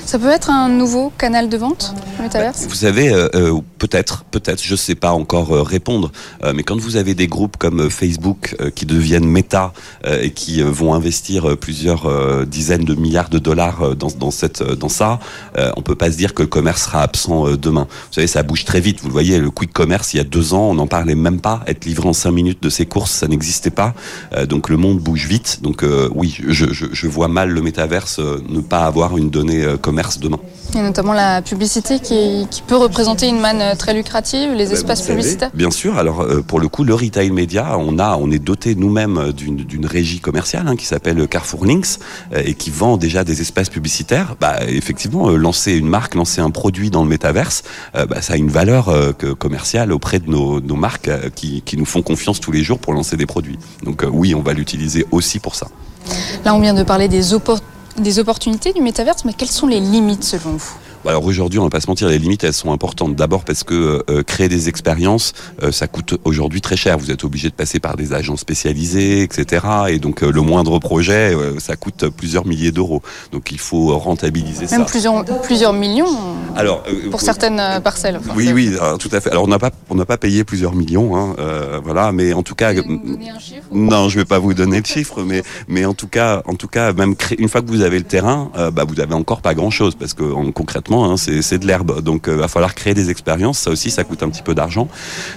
Ça 0.05 0.19
peut 0.19 0.31
être 0.31 0.51
un 0.51 0.69
nouveau 0.69 1.13
canal 1.19 1.49
de 1.49 1.57
vente, 1.57 1.95
le 2.19 2.25
métaverse 2.25 2.63
bah, 2.63 2.67
Vous 2.69 2.75
savez, 2.75 3.13
euh, 3.13 3.29
euh, 3.35 3.61
peut-être, 3.79 4.25
peut-être, 4.25 4.63
je 4.63 4.73
ne 4.73 4.77
sais 4.77 4.95
pas 4.95 5.13
encore 5.13 5.53
euh, 5.53 5.63
répondre, 5.63 6.11
euh, 6.45 6.53
mais 6.55 6.63
quand 6.63 6.79
vous 6.79 6.97
avez 6.97 7.15
des 7.15 7.27
groupes 7.27 7.57
comme 7.57 7.83
euh, 7.83 7.91
Facebook 7.91 8.57
euh, 8.61 8.71
qui 8.71 8.87
deviennent 8.87 9.27
méta 9.27 9.73
et 10.05 10.31
qui 10.31 10.63
vont 10.63 10.95
investir 10.95 11.57
plusieurs 11.59 12.47
dizaines 12.47 12.85
de 12.85 12.95
milliards 12.95 13.29
de 13.29 13.39
dollars 13.39 13.97
dans, 13.97 14.09
dans, 14.09 14.31
cette, 14.31 14.63
dans 14.63 14.89
ça, 14.89 15.19
on 15.77 15.83
peut 15.83 15.95
pas 15.95 16.13
se 16.13 16.17
dire 16.17 16.35
que 16.35 16.43
le 16.43 16.49
commerce 16.49 16.85
sera 16.85 17.03
absent 17.03 17.57
demain. 17.57 17.87
Vous 17.91 18.13
savez, 18.15 18.27
ça 18.27 18.43
bouge 18.43 18.65
très 18.65 18.81
vite. 18.81 19.01
Vous 19.01 19.09
le 19.09 19.13
voyez, 19.13 19.39
le 19.39 19.51
quick 19.51 19.73
commerce, 19.73 20.15
il 20.15 20.19
y 20.19 20.21
a 20.21 20.25
deux 20.25 20.55
ans, 20.55 20.71
on 20.71 20.75
n'en 20.75 20.87
parlait 20.87 21.15
même 21.15 21.41
pas. 21.41 21.63
Être 21.67 21.85
livré 21.85 22.09
en 22.09 22.13
cinq 22.13 22.31
minutes 22.31 22.63
de 22.63 22.71
ses 22.71 22.87
courses, 22.87 23.11
ça 23.11 23.27
n'existait 23.27 23.71
pas. 23.71 23.95
donc 24.49 24.69
le 24.69 24.77
monde 24.77 24.99
bouge 24.99 25.27
vite. 25.27 25.61
Donc 25.63 25.85
oui, 26.15 26.39
je, 26.47 26.73
je, 26.73 26.87
je, 26.93 27.09
vois 27.09 27.29
mal 27.29 27.51
le 27.51 27.63
métaverse 27.63 28.21
ne 28.21 28.61
pas 28.61 28.85
avoir 28.85 29.17
une 29.17 29.31
donnée 29.31 29.67
commerce 29.77 30.19
demain. 30.19 30.39
Et 30.75 30.83
notamment 30.83 31.13
la 31.13 31.43
publicité 31.43 32.01
qui, 32.01 32.47
qui, 32.51 32.63
peut 32.63 32.77
représenter 32.77 33.29
une 33.29 33.41
manne 33.41 33.77
très 33.77 33.95
lucrative, 33.95 34.53
les 34.53 34.73
espaces 34.73 35.01
bah, 35.03 35.15
publicitaires. 35.15 35.51
Bien 35.55 35.71
sûr. 35.71 35.97
Alors 35.97 36.21
euh, 36.21 36.43
pour 36.43 36.61
le 36.61 36.69
coup, 36.69 36.85
le 36.85 36.95
retail 36.95 37.31
média, 37.31 37.79
on 37.79 37.99
a, 37.99 38.17
on 38.17 38.31
est 38.31 38.39
doté 38.39 38.75
nous-mêmes 38.75 39.33
d'une 39.33 39.87
régie 39.87 40.21
commerciale 40.21 40.67
hein, 40.69 40.77
qui 40.77 40.85
s'appelle 40.85 41.27
Carrefour 41.29 41.65
Links 41.65 41.99
euh, 42.35 42.43
et 42.45 42.55
qui 42.55 42.71
vend 42.71 42.97
déjà 42.97 43.25
des 43.25 43.41
espaces 43.41 43.71
publicitaires. 43.71 44.37
Bah, 44.41 44.59
effectivement, 44.67 45.31
euh, 45.31 45.37
lancer 45.37 45.73
une 45.73 45.89
marque, 45.89 46.15
lancer 46.15 46.41
un 46.41 46.51
produit 46.51 46.91
dans 46.91 47.03
le 47.03 47.09
métaverse, 47.09 47.63
bah, 47.95 48.21
ça 48.21 48.35
a 48.35 48.37
une 48.37 48.51
valeur 48.51 48.93
commerciale 49.39 49.93
auprès 49.93 50.19
de 50.19 50.29
nos, 50.29 50.61
nos 50.61 50.77
marques 50.77 51.11
qui, 51.35 51.63
qui, 51.63 51.77
nous 51.77 51.85
font 51.85 52.03
confiance 52.03 52.41
tous 52.41 52.53
les 52.53 52.63
jours 52.63 52.79
pour 52.79 52.93
lancer 52.93 53.17
des 53.17 53.27
produits. 53.27 53.59
Donc 53.83 54.05
oui, 54.11 54.35
on 54.35 54.43
va 54.43 54.53
l'utiliser 54.53 55.07
aussi 55.11 55.39
pour 55.39 55.55
ça. 55.55 55.69
Là, 56.45 56.55
on 56.55 56.61
vient 56.61 56.75
de 56.75 56.83
parler 56.83 57.09
des 57.09 57.35
opportunités 57.35 57.76
des 57.99 58.19
opportunités 58.19 58.73
du 58.73 58.81
métaverse, 58.81 59.25
mais 59.25 59.33
quelles 59.33 59.49
sont 59.49 59.67
les 59.67 59.81
limites 59.81 60.25
selon 60.25 60.57
vous? 60.57 60.75
Alors 61.07 61.25
aujourd'hui, 61.25 61.59
on 61.59 61.65
va 61.65 61.71
pas 61.71 61.81
se 61.81 61.87
mentir, 61.89 62.09
les 62.09 62.19
limites 62.19 62.45
elles 62.45 62.53
sont 62.53 62.73
importantes. 62.73 63.15
D'abord 63.15 63.45
parce 63.45 63.65
que 63.65 64.05
euh, 64.11 64.23
créer 64.23 64.49
des 64.49 64.69
expériences, 64.69 65.33
euh, 65.63 65.73
ça 65.73 65.87
coûte 65.87 66.19
aujourd'hui 66.25 66.61
très 66.61 66.77
cher. 66.77 66.99
Vous 66.99 67.11
êtes 67.11 67.25
obligé 67.25 67.49
de 67.49 67.55
passer 67.55 67.81
par 67.81 67.97
des 67.97 68.13
agents 68.13 68.37
spécialisés, 68.37 69.23
etc. 69.23 69.67
Et 69.89 69.99
donc 69.99 70.23
euh, 70.23 70.31
le 70.31 70.41
moindre 70.41 70.79
projet, 70.79 71.35
euh, 71.35 71.59
ça 71.59 71.77
coûte 71.77 72.07
plusieurs 72.17 72.47
milliers 72.47 72.73
d'euros. 72.73 73.03
Donc 73.33 73.53
il 73.53 73.59
faut 73.59 73.97
rentabiliser 73.99 74.61
Même 74.61 74.69
ça. 74.69 74.79
Même 74.79 74.87
plusieurs, 74.87 75.25
plusieurs 75.43 75.73
millions. 75.73 76.17
Alors 76.57 76.83
pour 77.11 77.21
certaines 77.21 77.81
parcelles. 77.83 78.17
Enfin, 78.17 78.33
oui, 78.37 78.51
oui, 78.53 78.73
tout 78.99 79.11
à 79.13 79.21
fait. 79.21 79.31
Alors 79.31 79.45
on 79.45 79.49
n'a 79.49 79.59
pas, 79.59 79.71
on 79.91 79.95
n'a 79.95 80.07
pas 80.07 80.17
payé 80.17 80.45
plusieurs 80.45 80.75
millions, 80.75 81.17
hein, 81.17 81.37
voilà. 81.85 82.13
Mais 82.13 82.33
en 82.33 82.43
tout 82.43 82.55
cas, 82.55 82.73
non, 83.73 84.09
je 84.09 84.19
vais 84.19 84.25
pas 84.25 84.39
vous 84.39 84.55
donner 84.55 84.79
le 84.79 84.85
chiffre, 84.85 85.23
mais 85.23 85.43
mais 85.69 85.85
en 85.85 85.95
tout 85.95 86.09
cas, 86.09 86.43
en 86.47 86.55
tout 86.55 86.69
cas, 86.69 86.93
même 86.93 87.17
créer, 87.17 87.41
une 87.41 87.49
fois 87.49 87.61
que 87.63 87.69
vous 87.69 87.83
avez 87.83 87.99
le 87.99 88.05
terrain, 88.05 88.51
bah 88.73 88.85
vous 88.87 89.01
avez 89.01 89.15
encore 89.15 89.41
pas 89.41 89.55
grand 89.55 89.71
chose 89.71 89.95
parce 89.95 90.15
que 90.15 90.25
en, 90.25 90.51
concrètement 90.53 90.86
Hein, 90.91 91.17
c'est 91.17 91.59
de 91.59 91.67
l'herbe. 91.67 92.03
Donc, 92.03 92.25
il 92.27 92.33
euh, 92.33 92.37
va 92.37 92.49
falloir 92.49 92.75
créer 92.75 92.95
des 92.95 93.11
expériences. 93.11 93.59
Ça 93.59 93.71
aussi, 93.71 93.91
ça 93.91 94.05
coûte 94.05 94.23
un 94.23 94.29
petit 94.29 94.43
peu 94.43 94.55
d'argent. 94.55 94.89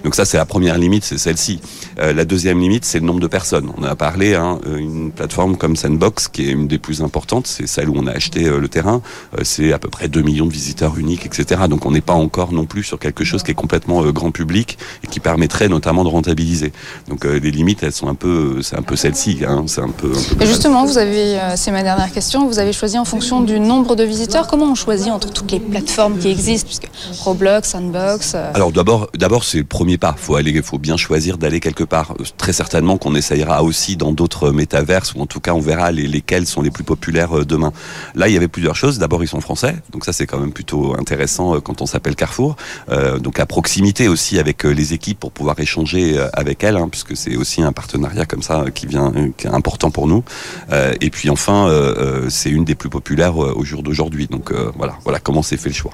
Donc 0.03 0.15
ça, 0.15 0.25
c'est 0.25 0.37
la 0.37 0.45
première 0.45 0.77
limite, 0.77 1.03
c'est 1.03 1.17
celle-ci. 1.17 1.59
Euh, 1.99 2.13
la 2.13 2.25
deuxième 2.25 2.59
limite, 2.59 2.85
c'est 2.85 2.99
le 2.99 3.05
nombre 3.05 3.19
de 3.19 3.27
personnes. 3.27 3.71
On 3.77 3.83
a 3.83 3.95
parlé, 3.95 4.35
hein, 4.35 4.59
euh, 4.67 4.77
une 4.77 5.11
plateforme 5.11 5.57
comme 5.57 5.75
Sandbox, 5.75 6.27
qui 6.27 6.47
est 6.47 6.51
une 6.51 6.67
des 6.67 6.77
plus 6.77 7.01
importantes, 7.01 7.47
c'est 7.47 7.67
celle 7.67 7.89
où 7.89 7.95
on 7.97 8.07
a 8.07 8.11
acheté 8.11 8.45
euh, 8.45 8.59
le 8.59 8.67
terrain. 8.67 9.01
Euh, 9.37 9.41
c'est 9.43 9.73
à 9.73 9.79
peu 9.79 9.89
près 9.89 10.07
2 10.07 10.21
millions 10.21 10.45
de 10.45 10.51
visiteurs 10.51 10.97
uniques, 10.97 11.25
etc. 11.25 11.61
Donc, 11.69 11.85
on 11.85 11.91
n'est 11.91 12.01
pas 12.01 12.13
encore 12.13 12.53
non 12.53 12.65
plus 12.65 12.83
sur 12.83 12.99
quelque 12.99 13.23
chose 13.23 13.43
qui 13.43 13.51
est 13.51 13.55
complètement 13.55 14.03
euh, 14.03 14.11
grand 14.11 14.31
public 14.31 14.77
et 15.03 15.07
qui 15.07 15.19
permettrait 15.19 15.67
notamment 15.67 16.03
de 16.03 16.09
rentabiliser. 16.09 16.71
Donc, 17.07 17.25
les 17.25 17.51
limites, 17.51 17.83
elles 17.83 17.93
sont 17.93 18.07
un 18.07 18.15
peu, 18.15 18.61
c'est 18.61 18.77
un 18.77 18.81
peu 18.81 18.95
celle-ci. 18.95 19.39
Hein, 19.47 19.65
c'est 19.67 19.81
un 19.81 19.89
peu. 19.89 20.11
Un 20.11 20.35
peu 20.35 20.43
et 20.43 20.47
justement, 20.47 20.85
vous 20.85 20.97
avez, 20.97 21.39
c'est 21.55 21.71
ma 21.71 21.83
dernière 21.83 22.11
question. 22.11 22.47
Vous 22.47 22.59
avez 22.59 22.73
choisi 22.73 22.97
en 22.97 23.05
fonction 23.05 23.41
du 23.41 23.59
nombre 23.59 23.95
de 23.95 24.03
visiteurs. 24.03 24.47
Comment 24.47 24.71
on 24.71 24.75
choisit 24.75 25.11
entre 25.11 25.31
toutes 25.39 25.51
les 25.51 25.59
plateformes 25.59 26.17
qui 26.17 26.29
existent, 26.29 26.67
puisque 26.67 26.89
Roblox, 27.23 27.69
Sandbox. 27.69 28.33
Euh. 28.35 28.51
Alors 28.53 28.71
d'abord, 28.71 29.09
d'abord 29.15 29.43
c'est 29.43 29.59
le 29.59 29.63
premier 29.63 29.97
pas. 29.97 30.15
Faut 30.17 30.35
aller, 30.35 30.61
faut 30.61 30.77
bien 30.77 30.97
choisir 30.97 31.37
d'aller 31.37 31.59
quelque 31.59 31.83
part. 31.83 32.13
Très 32.37 32.53
certainement 32.53 32.97
qu'on 32.97 33.15
essayera 33.15 33.63
aussi 33.63 33.95
dans 33.95 34.11
d'autres 34.11 34.51
métaverses, 34.51 35.13
ou 35.13 35.21
en 35.21 35.25
tout 35.25 35.39
cas 35.39 35.53
on 35.53 35.59
verra 35.59 35.91
les, 35.91 36.07
lesquels 36.07 36.45
sont 36.45 36.61
les 36.61 36.71
plus 36.71 36.83
populaires 36.83 37.45
demain. 37.45 37.71
Là, 38.15 38.27
il 38.27 38.33
y 38.33 38.37
avait 38.37 38.47
plusieurs 38.47 38.75
choses. 38.75 38.99
D'abord, 38.99 39.23
ils 39.23 39.27
sont 39.27 39.41
français, 39.41 39.75
donc 39.91 40.05
ça 40.05 40.13
c'est 40.13 40.27
quand 40.27 40.39
même 40.39 40.53
plutôt 40.53 40.95
intéressant 40.99 41.59
quand 41.61 41.81
on 41.81 41.85
s'appelle 41.85 42.15
Carrefour. 42.15 42.55
Euh, 42.89 43.19
donc 43.19 43.39
à 43.39 43.45
proximité 43.45 44.07
aussi 44.07 44.39
avec 44.39 44.63
les 44.63 44.93
équipes 44.93 45.19
pour 45.19 45.31
pouvoir 45.31 45.59
échanger 45.59 46.19
avec 46.33 46.63
elles, 46.63 46.77
hein, 46.77 46.87
puisque 46.89 47.15
c'est 47.15 47.35
aussi 47.35 47.61
un 47.61 47.71
partenariat 47.71 48.25
comme 48.25 48.43
ça 48.43 48.65
qui 48.73 48.87
vient, 48.87 49.11
qui 49.37 49.47
est 49.47 49.49
important 49.49 49.91
pour 49.91 50.07
nous. 50.07 50.23
Euh, 50.71 50.93
et 51.01 51.09
puis 51.09 51.29
enfin, 51.29 51.67
euh, 51.67 51.95
euh, 51.97 52.29
c'est 52.29 52.49
une 52.49 52.65
des 52.65 52.75
plus 52.75 52.89
populaires 52.89 53.37
au 53.37 53.63
jour 53.63 53.83
d'aujourd'hui. 53.83 54.27
Donc 54.27 54.51
voilà, 54.77 54.97
voilà 55.03 55.19
comment 55.29 55.43
s'est 55.43 55.57
fait 55.57 55.69
le 55.69 55.75
choix. 55.75 55.91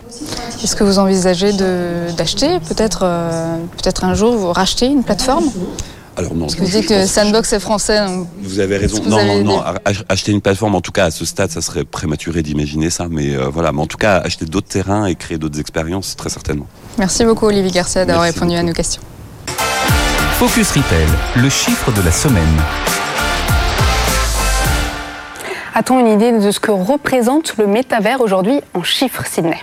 Est-ce 0.64 0.78
que 0.78 0.86
vous 0.86 0.98
envisagez 0.98 1.52
d'acheter 2.18 2.62
peut-être 2.62 3.00
peut-être 3.76 4.06
un 4.06 4.14
jour 4.14 4.34
vous 4.38 4.54
racheter 4.54 4.86
une 4.86 5.04
plateforme? 5.04 5.52
Alors 6.16 6.34
non. 6.34 6.46
Parce 6.46 6.56
que 6.56 6.64
vous 6.64 6.72
dites 6.72 6.88
que 6.88 7.06
Sandbox 7.06 7.52
est 7.52 7.60
français. 7.60 8.00
Vous 8.42 8.62
avez 8.62 8.78
raison. 8.78 9.04
Non, 9.06 9.26
non, 9.26 9.44
non. 9.44 9.62
Acheter 10.08 10.32
une 10.32 10.40
plateforme, 10.40 10.76
en 10.76 10.80
tout 10.80 10.94
cas 10.94 11.08
à 11.08 11.12
ce 11.12 11.26
stade, 11.26 11.52
ça 11.52 11.60
serait 11.60 11.84
prématuré 11.84 12.44
d'imaginer 12.44 12.90
ça. 12.90 13.08
Mais 13.10 13.36
voilà, 13.52 13.74
mais 13.74 13.82
en 13.82 13.88
tout 13.88 13.98
cas, 13.98 14.20
acheter 14.20 14.46
d'autres 14.46 14.70
terrains 14.70 15.06
et 15.06 15.16
créer 15.16 15.38
d'autres 15.38 15.60
expériences, 15.60 16.16
très 16.16 16.30
certainement. 16.30 16.68
Merci 16.98 17.26
beaucoup, 17.26 17.48
Olivier 17.48 17.72
Garcia, 17.72 18.06
d'avoir 18.06 18.24
répondu 18.24 18.56
à 18.56 18.64
nos 18.64 18.72
questions. 18.72 19.02
Focus 20.40 20.70
Retail, 20.70 21.08
le 21.36 21.50
chiffre 21.50 21.92
de 21.92 22.02
la 22.02 22.12
semaine. 22.14 22.56
A-t-on 25.78 26.00
une 26.00 26.08
idée 26.08 26.32
de 26.32 26.52
ce 26.52 26.62
que 26.62 26.72
représente 26.72 27.58
le 27.58 27.68
métavers 27.68 28.22
aujourd'hui 28.22 28.62
en 28.74 28.82
chiffres, 28.82 29.26
Sydney? 29.26 29.60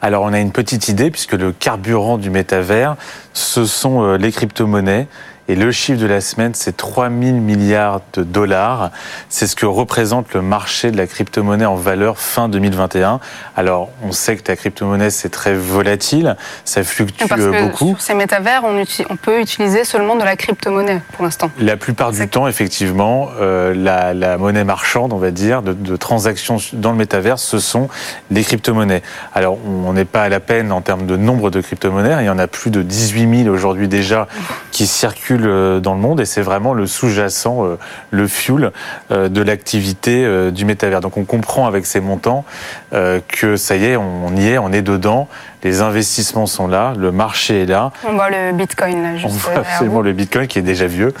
Alors 0.00 0.22
on 0.22 0.32
a 0.32 0.38
une 0.38 0.52
petite 0.52 0.86
idée 0.86 1.10
puisque 1.10 1.32
le 1.32 1.50
carburant 1.50 2.18
du 2.18 2.30
métavers, 2.30 2.94
ce 3.32 3.64
sont 3.64 4.04
euh, 4.04 4.16
les 4.16 4.30
crypto-monnaies 4.30 5.08
et 5.46 5.56
le 5.56 5.70
chiffre 5.72 6.00
de 6.00 6.06
la 6.06 6.22
semaine, 6.22 6.52
c'est 6.54 6.76
3 6.76 7.10
000 7.10 7.36
milliards 7.36 8.00
de 8.14 8.22
dollars. 8.22 8.90
C'est 9.28 9.46
ce 9.46 9.54
que 9.54 9.66
représente 9.66 10.32
le 10.32 10.40
marché 10.40 10.90
de 10.90 10.96
la 10.96 11.06
crypto-monnaie 11.06 11.66
en 11.66 11.74
valeur 11.74 12.18
fin 12.18 12.48
2021. 12.48 13.20
Alors, 13.54 13.90
on 14.02 14.12
sait 14.12 14.36
que 14.36 14.42
la 14.48 14.56
crypto-monnaie, 14.56 15.10
c'est 15.10 15.28
très 15.28 15.54
volatile, 15.54 16.36
ça 16.64 16.82
fluctue 16.82 17.26
Parce 17.28 17.40
que 17.42 17.62
beaucoup. 17.62 17.88
Sur 17.88 18.00
ces 18.00 18.14
métavers, 18.14 18.62
on, 18.64 18.84
on, 19.10 19.16
peut 19.16 19.40
utiliser 19.40 19.84
seulement 19.84 20.16
de 20.16 20.24
la 20.24 20.36
crypto-monnaie 20.36 21.02
pour 21.12 21.24
l'instant. 21.24 21.50
La 21.58 21.76
plupart 21.76 22.12
du 22.12 22.26
temps, 22.26 22.48
effectivement, 22.48 23.28
euh, 23.38 23.74
la, 23.74 24.14
la, 24.14 24.38
monnaie 24.38 24.64
marchande, 24.64 25.12
on 25.12 25.18
va 25.18 25.30
dire, 25.30 25.60
de, 25.60 25.74
de, 25.74 25.96
transactions 25.96 26.56
dans 26.72 26.90
le 26.90 26.96
métavers, 26.96 27.38
ce 27.38 27.58
sont 27.58 27.88
les 28.30 28.44
crypto-monnaies. 28.44 29.02
Alors, 29.34 29.58
on 29.66 29.92
n'est 29.92 30.06
pas 30.06 30.22
à 30.22 30.28
la 30.30 30.40
peine 30.40 30.72
en 30.72 30.80
termes 30.80 31.04
de 31.04 31.18
nombre 31.18 31.50
de 31.50 31.60
crypto-monnaies. 31.60 32.16
Il 32.20 32.26
y 32.26 32.30
en 32.30 32.38
a 32.38 32.46
plus 32.46 32.70
de 32.70 32.80
18 32.80 33.44
000 33.44 33.54
aujourd'hui 33.54 33.88
déjà 33.88 34.26
qui 34.70 34.86
circulent 34.86 35.33
euh, 35.42 35.80
dans 35.80 35.94
le 35.94 36.00
monde 36.00 36.20
et 36.20 36.24
c'est 36.24 36.40
vraiment 36.40 36.74
le 36.74 36.86
sous-jacent, 36.86 37.64
euh, 37.64 37.78
le 38.10 38.26
fuel 38.26 38.72
euh, 39.10 39.28
de 39.28 39.42
l'activité 39.42 40.50
du 40.50 40.64
métavers. 40.64 41.00
Donc 41.00 41.16
on 41.16 41.24
comprend 41.24 41.66
avec 41.66 41.86
ces 41.86 42.00
montants 42.00 42.44
que 42.92 43.56
ça 43.56 43.76
y 43.76 43.86
est, 43.86 43.96
on 43.96 44.36
y 44.36 44.48
est, 44.48 44.58
on 44.58 44.72
est 44.72 44.82
dedans 44.82 45.28
les 45.62 45.80
investissements 45.80 46.44
sont 46.44 46.68
là, 46.68 46.92
le 46.94 47.10
marché 47.10 47.62
est 47.62 47.66
là. 47.66 47.90
On 48.06 48.12
voit 48.12 48.28
le 48.28 48.52
Bitcoin 48.52 49.02
là, 49.02 49.16
juste 49.16 49.26
On 49.26 49.30
voit 49.30 49.60
absolument 49.60 50.02
le 50.02 50.12
Bitcoin 50.12 50.46
qui 50.46 50.58
est 50.58 50.62
déjà 50.62 50.86
vieux. 50.86 51.14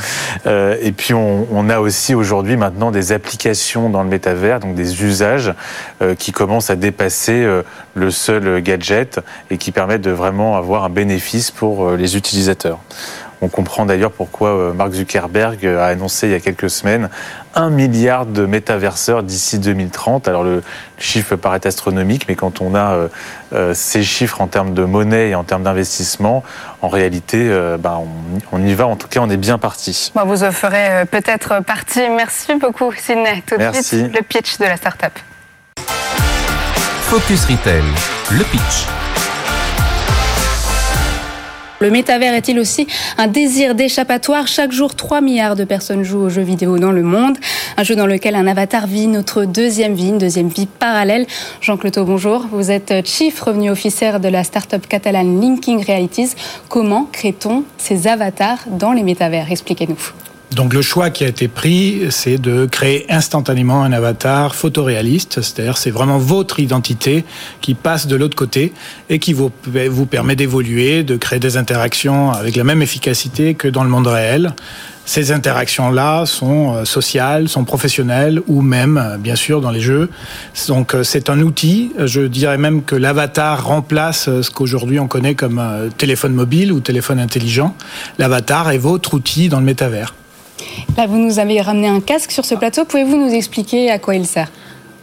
Et 0.46 0.92
puis 0.92 1.14
on, 1.14 1.46
on 1.50 1.70
a 1.70 1.80
aussi 1.80 2.14
aujourd'hui 2.14 2.58
maintenant 2.58 2.90
des 2.90 3.12
applications 3.12 3.88
dans 3.88 4.02
le 4.02 4.10
métavers, 4.10 4.60
donc 4.60 4.74
des 4.74 5.02
usages 5.02 5.54
qui 6.18 6.32
commencent 6.32 6.68
à 6.68 6.76
dépasser 6.76 7.48
le 7.94 8.10
seul 8.10 8.60
gadget 8.60 9.18
et 9.50 9.56
qui 9.56 9.72
permettent 9.72 10.02
de 10.02 10.10
vraiment 10.10 10.58
avoir 10.58 10.84
un 10.84 10.90
bénéfice 10.90 11.50
pour 11.50 11.92
les 11.92 12.16
utilisateurs. 12.16 12.80
On 13.44 13.48
comprend 13.48 13.84
d'ailleurs 13.84 14.10
pourquoi 14.10 14.48
euh, 14.48 14.72
Mark 14.72 14.92
Zuckerberg 14.92 15.66
a 15.66 15.84
annoncé 15.84 16.28
il 16.28 16.32
y 16.32 16.34
a 16.34 16.40
quelques 16.40 16.70
semaines 16.70 17.10
un 17.54 17.68
milliard 17.68 18.24
de 18.24 18.46
métaverseurs 18.46 19.22
d'ici 19.22 19.58
2030. 19.58 20.28
Alors 20.28 20.44
le 20.44 20.62
chiffre 20.96 21.36
paraît 21.36 21.66
astronomique, 21.66 22.24
mais 22.26 22.36
quand 22.36 22.62
on 22.62 22.74
a 22.74 22.94
euh, 22.94 23.08
euh, 23.52 23.74
ces 23.74 24.02
chiffres 24.02 24.40
en 24.40 24.46
termes 24.46 24.72
de 24.72 24.84
monnaie 24.84 25.28
et 25.28 25.34
en 25.34 25.44
termes 25.44 25.62
d'investissement, 25.62 26.42
en 26.80 26.88
réalité, 26.88 27.50
bah, 27.78 28.00
on, 28.50 28.62
y 28.62 28.72
va. 28.74 28.86
En 28.86 28.96
tout 28.96 29.08
cas, 29.08 29.20
on 29.22 29.28
est 29.28 29.36
bien 29.36 29.58
parti. 29.58 30.10
Bon, 30.14 30.24
vous 30.24 30.42
en 30.42 30.52
ferez 30.52 31.04
peut-être 31.10 31.62
partie. 31.62 32.08
Merci 32.08 32.54
beaucoup, 32.54 32.92
Sidney. 32.92 33.42
Tout 33.46 33.58
de 33.58 33.72
suite, 33.72 34.14
le 34.14 34.22
pitch 34.22 34.58
de 34.58 34.64
la 34.64 34.76
start-up. 34.76 35.12
Focus 37.02 37.44
Retail, 37.44 37.84
le 38.30 38.44
pitch. 38.44 39.03
Le 41.80 41.90
métavers 41.90 42.34
est-il 42.34 42.58
aussi 42.58 42.86
un 43.18 43.26
désir 43.26 43.74
d'échappatoire 43.74 44.46
Chaque 44.46 44.72
jour, 44.72 44.94
3 44.94 45.20
milliards 45.20 45.56
de 45.56 45.64
personnes 45.64 46.02
jouent 46.02 46.22
aux 46.22 46.28
jeux 46.28 46.42
vidéo 46.42 46.78
dans 46.78 46.92
le 46.92 47.02
monde. 47.02 47.36
Un 47.76 47.82
jeu 47.82 47.96
dans 47.96 48.06
lequel 48.06 48.36
un 48.36 48.46
avatar 48.46 48.86
vit 48.86 49.06
notre 49.06 49.44
deuxième 49.44 49.94
vie, 49.94 50.08
une 50.08 50.18
deuxième 50.18 50.48
vie 50.48 50.66
parallèle. 50.66 51.26
Jean 51.60 51.76
Cloteau, 51.76 52.04
bonjour. 52.04 52.46
Vous 52.52 52.70
êtes 52.70 53.06
Chief 53.06 53.40
Revenu 53.40 53.70
Officer 53.70 54.18
de 54.20 54.28
la 54.28 54.44
start-up 54.44 54.86
catalane 54.86 55.40
Linking 55.40 55.84
Realities. 55.84 56.34
Comment 56.68 57.08
crée-t-on 57.10 57.64
ces 57.76 58.06
avatars 58.06 58.60
dans 58.68 58.92
les 58.92 59.02
métavers? 59.02 59.50
Expliquez-nous. 59.50 60.33
Donc 60.54 60.72
le 60.72 60.82
choix 60.82 61.10
qui 61.10 61.24
a 61.24 61.28
été 61.28 61.48
pris, 61.48 62.02
c'est 62.10 62.38
de 62.38 62.66
créer 62.66 63.06
instantanément 63.10 63.82
un 63.82 63.92
avatar 63.92 64.54
photoréaliste, 64.54 65.40
c'est-à-dire 65.40 65.76
c'est 65.76 65.90
vraiment 65.90 66.18
votre 66.18 66.60
identité 66.60 67.24
qui 67.60 67.74
passe 67.74 68.06
de 68.06 68.14
l'autre 68.14 68.36
côté 68.36 68.72
et 69.10 69.18
qui 69.18 69.32
vous, 69.32 69.50
permet 70.08 70.36
d'évoluer, 70.36 71.02
de 71.02 71.16
créer 71.16 71.40
des 71.40 71.56
interactions 71.56 72.30
avec 72.30 72.54
la 72.54 72.62
même 72.62 72.82
efficacité 72.82 73.54
que 73.54 73.66
dans 73.66 73.82
le 73.82 73.90
monde 73.90 74.06
réel. 74.06 74.54
Ces 75.06 75.32
interactions-là 75.32 76.24
sont 76.24 76.76
euh, 76.76 76.84
sociales, 76.86 77.48
sont 77.50 77.64
professionnelles 77.64 78.40
ou 78.46 78.62
même, 78.62 78.96
euh, 78.96 79.18
bien 79.18 79.36
sûr, 79.36 79.60
dans 79.60 79.70
les 79.70 79.80
jeux. 79.80 80.08
Donc 80.68 80.94
euh, 80.94 81.02
c'est 81.02 81.28
un 81.28 81.40
outil. 81.40 81.92
Je 81.98 82.22
dirais 82.22 82.56
même 82.56 82.84
que 82.84 82.94
l'avatar 82.96 83.66
remplace 83.66 84.30
ce 84.40 84.50
qu'aujourd'hui 84.50 85.00
on 85.00 85.08
connaît 85.08 85.34
comme 85.34 85.90
téléphone 85.98 86.32
mobile 86.32 86.72
ou 86.72 86.80
téléphone 86.80 87.18
intelligent. 87.18 87.74
L'avatar 88.18 88.70
est 88.70 88.78
votre 88.78 89.12
outil 89.12 89.48
dans 89.48 89.58
le 89.58 89.66
métavers. 89.66 90.14
Là, 90.96 91.06
vous 91.06 91.18
nous 91.18 91.38
avez 91.38 91.60
ramené 91.60 91.88
un 91.88 92.00
casque 92.00 92.30
sur 92.30 92.44
ce 92.44 92.54
plateau. 92.54 92.84
Pouvez-vous 92.84 93.16
nous 93.16 93.32
expliquer 93.32 93.90
à 93.90 93.98
quoi 93.98 94.14
il 94.14 94.26
sert? 94.26 94.50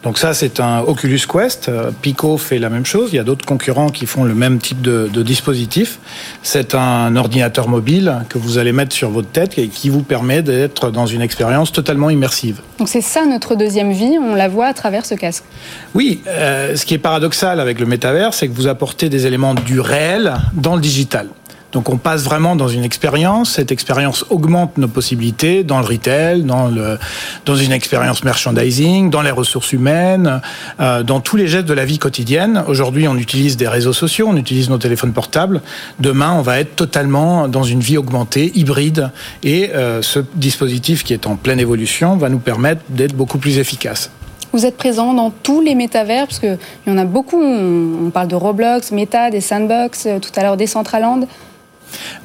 Donc 0.04 0.18
ça, 0.18 0.34
c'est 0.34 0.60
un 0.60 0.80
Oculus 0.80 1.22
Quest. 1.32 1.70
Euh, 1.70 1.92
Pico 2.02 2.38
fait 2.38 2.58
la 2.58 2.70
même 2.70 2.86
chose. 2.86 3.10
Il 3.14 3.18
y 3.18 3.20
a 3.20 3.24
d'autres 3.24 3.46
concurrents 3.46 3.90
qui 3.90 4.08
font 4.08 4.24
le 4.24 4.34
même 4.34 4.58
type 4.58 4.82
de, 4.82 5.08
dispositif. 5.22 6.00
C'est 6.42 6.74
un 6.74 7.16
ordinateur 7.16 7.68
mobile 7.68 8.26
que 8.30 8.40
vous 8.40 8.58
allez 8.58 8.72
mettre 8.72 8.96
sur 8.96 9.12
votre 9.12 9.30
tête 9.30 9.60
et 9.60 9.68
qui 9.68 9.90
vous 9.90 10.02
permet 10.02 10.42
d'être 10.42 10.90
dans 10.90 11.06
une 11.06 11.22
expérience 11.22 11.72
totalement 11.72 12.10
immersive. 12.10 12.62
Donc 12.80 12.90
c'est 12.90 13.02
ça 13.02 13.26
notre 13.26 13.56
deuxième 13.56 13.92
vie. 13.92 14.18
On 14.20 14.34
la 14.34 14.48
voit 14.48 14.66
à 14.66 14.74
travers 14.74 15.06
ce 15.06 15.14
casque. 15.14 15.44
Oui. 15.94 16.22
Euh, 16.28 16.76
ce 16.76 16.86
qui 16.86 16.96
est 16.96 17.00
paradoxal 17.00 17.60
avec 17.60 17.80
le 17.80 17.86
métavers, 17.86 18.34
c'est 18.34 18.48
que 18.48 18.54
vous 18.54 18.68
apportez 18.68 19.10
des 19.10 19.28
éléments 19.28 19.54
du 19.54 19.80
réel 19.80 20.34
dans 20.54 20.76
le 20.76 20.82
digital. 20.82 21.28
Donc 21.72 21.90
on 21.90 21.98
passe 21.98 22.24
vraiment 22.24 22.56
dans 22.56 22.68
une 22.68 22.84
expérience. 22.84 23.54
Cette 23.54 23.72
expérience 23.72 24.26
augmente 24.30 24.78
nos 24.78 24.88
possibilités 24.88 25.64
dans 25.64 25.80
le 25.80 25.86
retail, 25.86 26.44
dans, 26.44 26.68
le, 26.68 26.98
dans 27.46 27.56
une 27.56 27.72
expérience 27.72 28.24
merchandising, 28.24 29.10
dans 29.10 29.22
les 29.22 29.32
ressources 29.32 29.72
humaines, 29.72 30.42
euh, 30.80 31.04
dans 31.04 31.20
tous 31.20 31.38
les 31.38 31.48
gestes 31.48 31.68
de 31.68 31.74
la 31.74 31.86
vie 31.86 32.00
quotidienne. 32.00 32.64
Aujourd'hui, 32.68 33.08
on 33.08 33.16
utilise 33.16 33.58
des 33.58 33.68
réseaux 33.68 33.94
sociaux, 33.94 34.28
on 34.30 34.38
utilise 34.38 34.70
nos 34.70 34.78
téléphones 34.78 35.14
portables. 35.14 35.62
Demain, 36.00 36.34
on 36.34 36.42
va 36.42 36.60
être 36.60 36.76
totalement 36.76 37.48
dans 37.48 37.64
une 37.64 37.80
vie 37.80 37.98
augmentée, 37.98 38.52
hybride. 38.56 39.12
Et 39.44 39.72
euh, 39.72 40.02
ce 40.02 40.20
dispositif 40.36 41.04
qui 41.04 41.14
est 41.14 41.28
en 41.28 41.36
pleine 41.36 41.60
évolution 41.60 42.18
va 42.18 42.30
nous 42.30 42.40
permettre 42.40 42.82
d'être 42.90 43.16
beaucoup 43.16 43.38
plus 43.38 43.58
efficace. 43.58 44.12
Vous 44.54 44.66
êtes 44.66 44.76
présent 44.76 45.14
dans 45.14 45.30
tous 45.30 45.62
les 45.62 45.76
métavers, 45.76 46.28
parce 46.28 46.40
qu'il 46.40 46.58
y 46.86 46.92
en 46.92 46.98
a 46.98 47.06
beaucoup. 47.06 47.42
On 47.42 48.10
parle 48.10 48.28
de 48.28 48.36
Roblox, 48.36 48.92
Meta, 48.92 49.30
des 49.30 49.40
Sandbox, 49.40 50.06
euh, 50.06 50.20
tout 50.20 50.32
à 50.36 50.44
l'heure 50.44 50.58
des 50.58 50.66
Decentraland. 50.66 51.26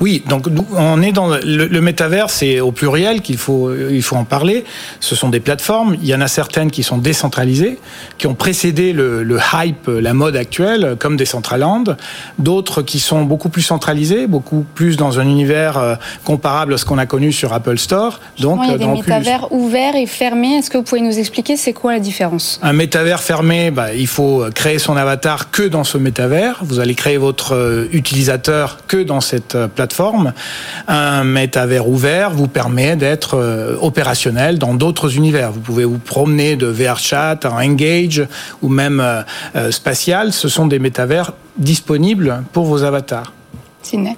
Oui, 0.00 0.22
donc 0.28 0.46
on 0.76 1.02
est 1.02 1.12
dans 1.12 1.28
le, 1.28 1.80
métavers, 1.80 2.30
c'est 2.30 2.60
au 2.60 2.72
pluriel 2.72 3.20
qu'il 3.20 3.38
faut 3.38 3.74
il 3.74 4.02
faut 4.02 4.16
en 4.16 4.24
parler. 4.24 4.64
Ce 5.00 5.14
sont 5.14 5.28
des 5.28 5.40
plateformes. 5.40 5.96
Il 6.02 6.08
y 6.08 6.14
en 6.14 6.20
a 6.20 6.28
certaines 6.28 6.70
qui 6.70 6.82
sont 6.82 6.98
décentralisées, 6.98 7.78
qui 8.18 8.26
ont 8.26 8.34
précédé 8.34 8.92
le, 8.92 9.38
hype, 9.54 9.88
la 9.88 10.14
mode 10.14 10.36
actuelle, 10.36 10.96
comme 10.98 11.16
Decentraland. 11.16 11.96
D'autres 12.38 12.82
qui 12.82 12.98
sont 12.98 13.22
beaucoup 13.22 13.48
plus 13.48 13.62
centralisées, 13.62 14.26
beaucoup 14.26 14.64
plus 14.74 14.96
dans 14.96 15.18
un 15.18 15.26
univers 15.28 15.78
euh, 15.78 15.94
comparable 16.24 16.74
à 16.74 16.78
ce 16.78 16.84
qu'on 16.84 16.98
a 16.98 17.06
connu 17.06 17.32
sur 17.32 17.52
Apple 17.52 17.78
Store. 17.78 18.20
Donc, 18.40 18.60
il 18.64 18.70
y 18.70 18.74
a 18.74 18.78
des 18.78 18.86
métavers 18.86 19.52
ouverts 19.52 19.96
et 19.96 20.06
fermés. 20.06 20.58
Est-ce 20.58 20.70
que 20.70 20.78
vous 20.78 20.84
pouvez 20.84 21.00
nous 21.00 21.18
expliquer 21.18 21.56
c'est 21.56 21.72
quoi 21.72 21.92
la 21.92 22.00
différence? 22.00 22.60
Un 22.62 22.72
métavers 22.72 23.22
fermé, 23.22 23.70
bah, 23.70 23.94
il 23.94 24.06
faut 24.06 24.44
créer 24.54 24.78
son 24.78 24.96
avatar 24.96 25.50
que 25.50 25.62
dans 25.62 25.84
ce 25.84 25.98
métavers. 25.98 26.58
Vous 26.62 26.80
allez 26.80 26.94
créer 26.94 27.16
votre 27.16 27.54
euh, 27.54 27.88
utilisateur 27.92 28.78
que 28.86 29.02
dans 29.02 29.20
cette 29.20 29.55
plateforme. 29.74 30.32
Un 30.88 31.24
métavers 31.24 31.88
ouvert 31.88 32.30
vous 32.30 32.48
permet 32.48 32.96
d'être 32.96 33.76
opérationnel 33.80 34.58
dans 34.58 34.74
d'autres 34.74 35.16
univers. 35.16 35.52
Vous 35.52 35.60
pouvez 35.60 35.84
vous 35.84 35.98
promener 35.98 36.56
de 36.56 36.66
VRChat 36.66 37.40
à 37.44 37.50
Engage 37.50 38.26
ou 38.62 38.68
même 38.68 39.02
spatial. 39.70 40.32
Ce 40.32 40.48
sont 40.48 40.66
des 40.66 40.78
métavers 40.78 41.32
disponibles 41.56 42.44
pour 42.52 42.66
vos 42.66 42.82
avatars. 42.82 43.32
Ciné. 43.82 44.16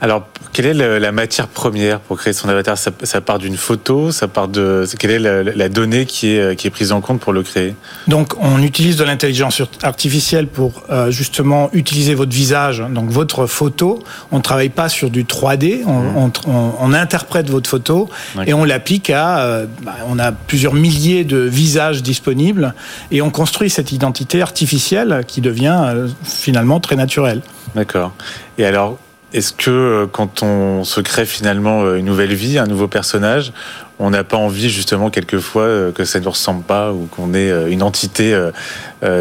Alors, 0.00 0.28
quelle 0.52 0.80
est 0.80 1.00
la 1.00 1.12
matière 1.12 1.48
première 1.48 1.98
pour 1.98 2.18
créer 2.18 2.32
son 2.32 2.48
avatar? 2.48 2.78
Ça, 2.78 3.20
part 3.20 3.38
d'une 3.38 3.56
photo, 3.56 4.12
ça 4.12 4.28
part 4.28 4.46
de 4.46 4.84
quelle 4.98 5.10
est 5.10 5.54
la, 5.56 5.68
donnée 5.68 6.06
qui 6.06 6.36
est, 6.36 6.56
qui 6.56 6.68
est 6.68 6.70
prise 6.70 6.92
en 6.92 7.00
compte 7.00 7.20
pour 7.20 7.32
le 7.32 7.42
créer? 7.42 7.74
Donc, 8.06 8.34
on 8.40 8.62
utilise 8.62 8.96
de 8.96 9.02
l'intelligence 9.02 9.60
artificielle 9.82 10.46
pour 10.46 10.84
euh, 10.90 11.10
justement 11.10 11.68
utiliser 11.72 12.14
votre 12.14 12.32
visage, 12.32 12.82
donc 12.90 13.10
votre 13.10 13.46
photo. 13.46 13.98
On 14.30 14.36
ne 14.36 14.42
travaille 14.42 14.68
pas 14.68 14.88
sur 14.88 15.10
du 15.10 15.24
3D, 15.24 15.82
on, 15.84 16.28
mmh. 16.28 16.32
on, 16.80 16.92
interprète 16.92 17.50
votre 17.50 17.68
photo 17.68 18.08
et 18.46 18.54
on 18.54 18.64
l'applique 18.64 19.10
à. 19.10 19.40
Euh, 19.40 19.66
bah, 19.82 19.96
on 20.08 20.18
a 20.18 20.30
plusieurs 20.32 20.74
milliers 20.74 21.24
de 21.24 21.38
visages 21.38 22.02
disponibles 22.02 22.74
et 23.10 23.20
on 23.20 23.30
construit 23.30 23.68
cette 23.70 23.92
identité 23.92 24.42
artificielle 24.42 25.24
qui 25.26 25.40
devient 25.40 25.82
euh, 25.86 26.08
finalement 26.22 26.78
très 26.78 26.96
naturelle. 26.96 27.42
D'accord. 27.74 28.12
Et 28.56 28.64
alors, 28.64 28.98
est-ce 29.32 29.52
que 29.52 29.70
euh, 29.70 30.06
quand 30.10 30.42
on 30.42 30.84
se 30.84 31.00
crée 31.00 31.26
finalement 31.26 31.82
euh, 31.82 31.96
une 31.96 32.06
nouvelle 32.06 32.32
vie, 32.34 32.58
un 32.58 32.66
nouveau 32.66 32.88
personnage, 32.88 33.52
on 33.98 34.10
n'a 34.10 34.24
pas 34.24 34.36
envie 34.36 34.70
justement 34.70 35.10
quelquefois 35.10 35.62
euh, 35.62 35.92
que 35.92 36.04
ça 36.04 36.18
ne 36.18 36.24
nous 36.24 36.30
ressemble 36.30 36.62
pas 36.62 36.92
ou 36.92 37.06
qu'on 37.10 37.34
ait 37.34 37.70
une 37.70 37.82
entité 37.82 38.36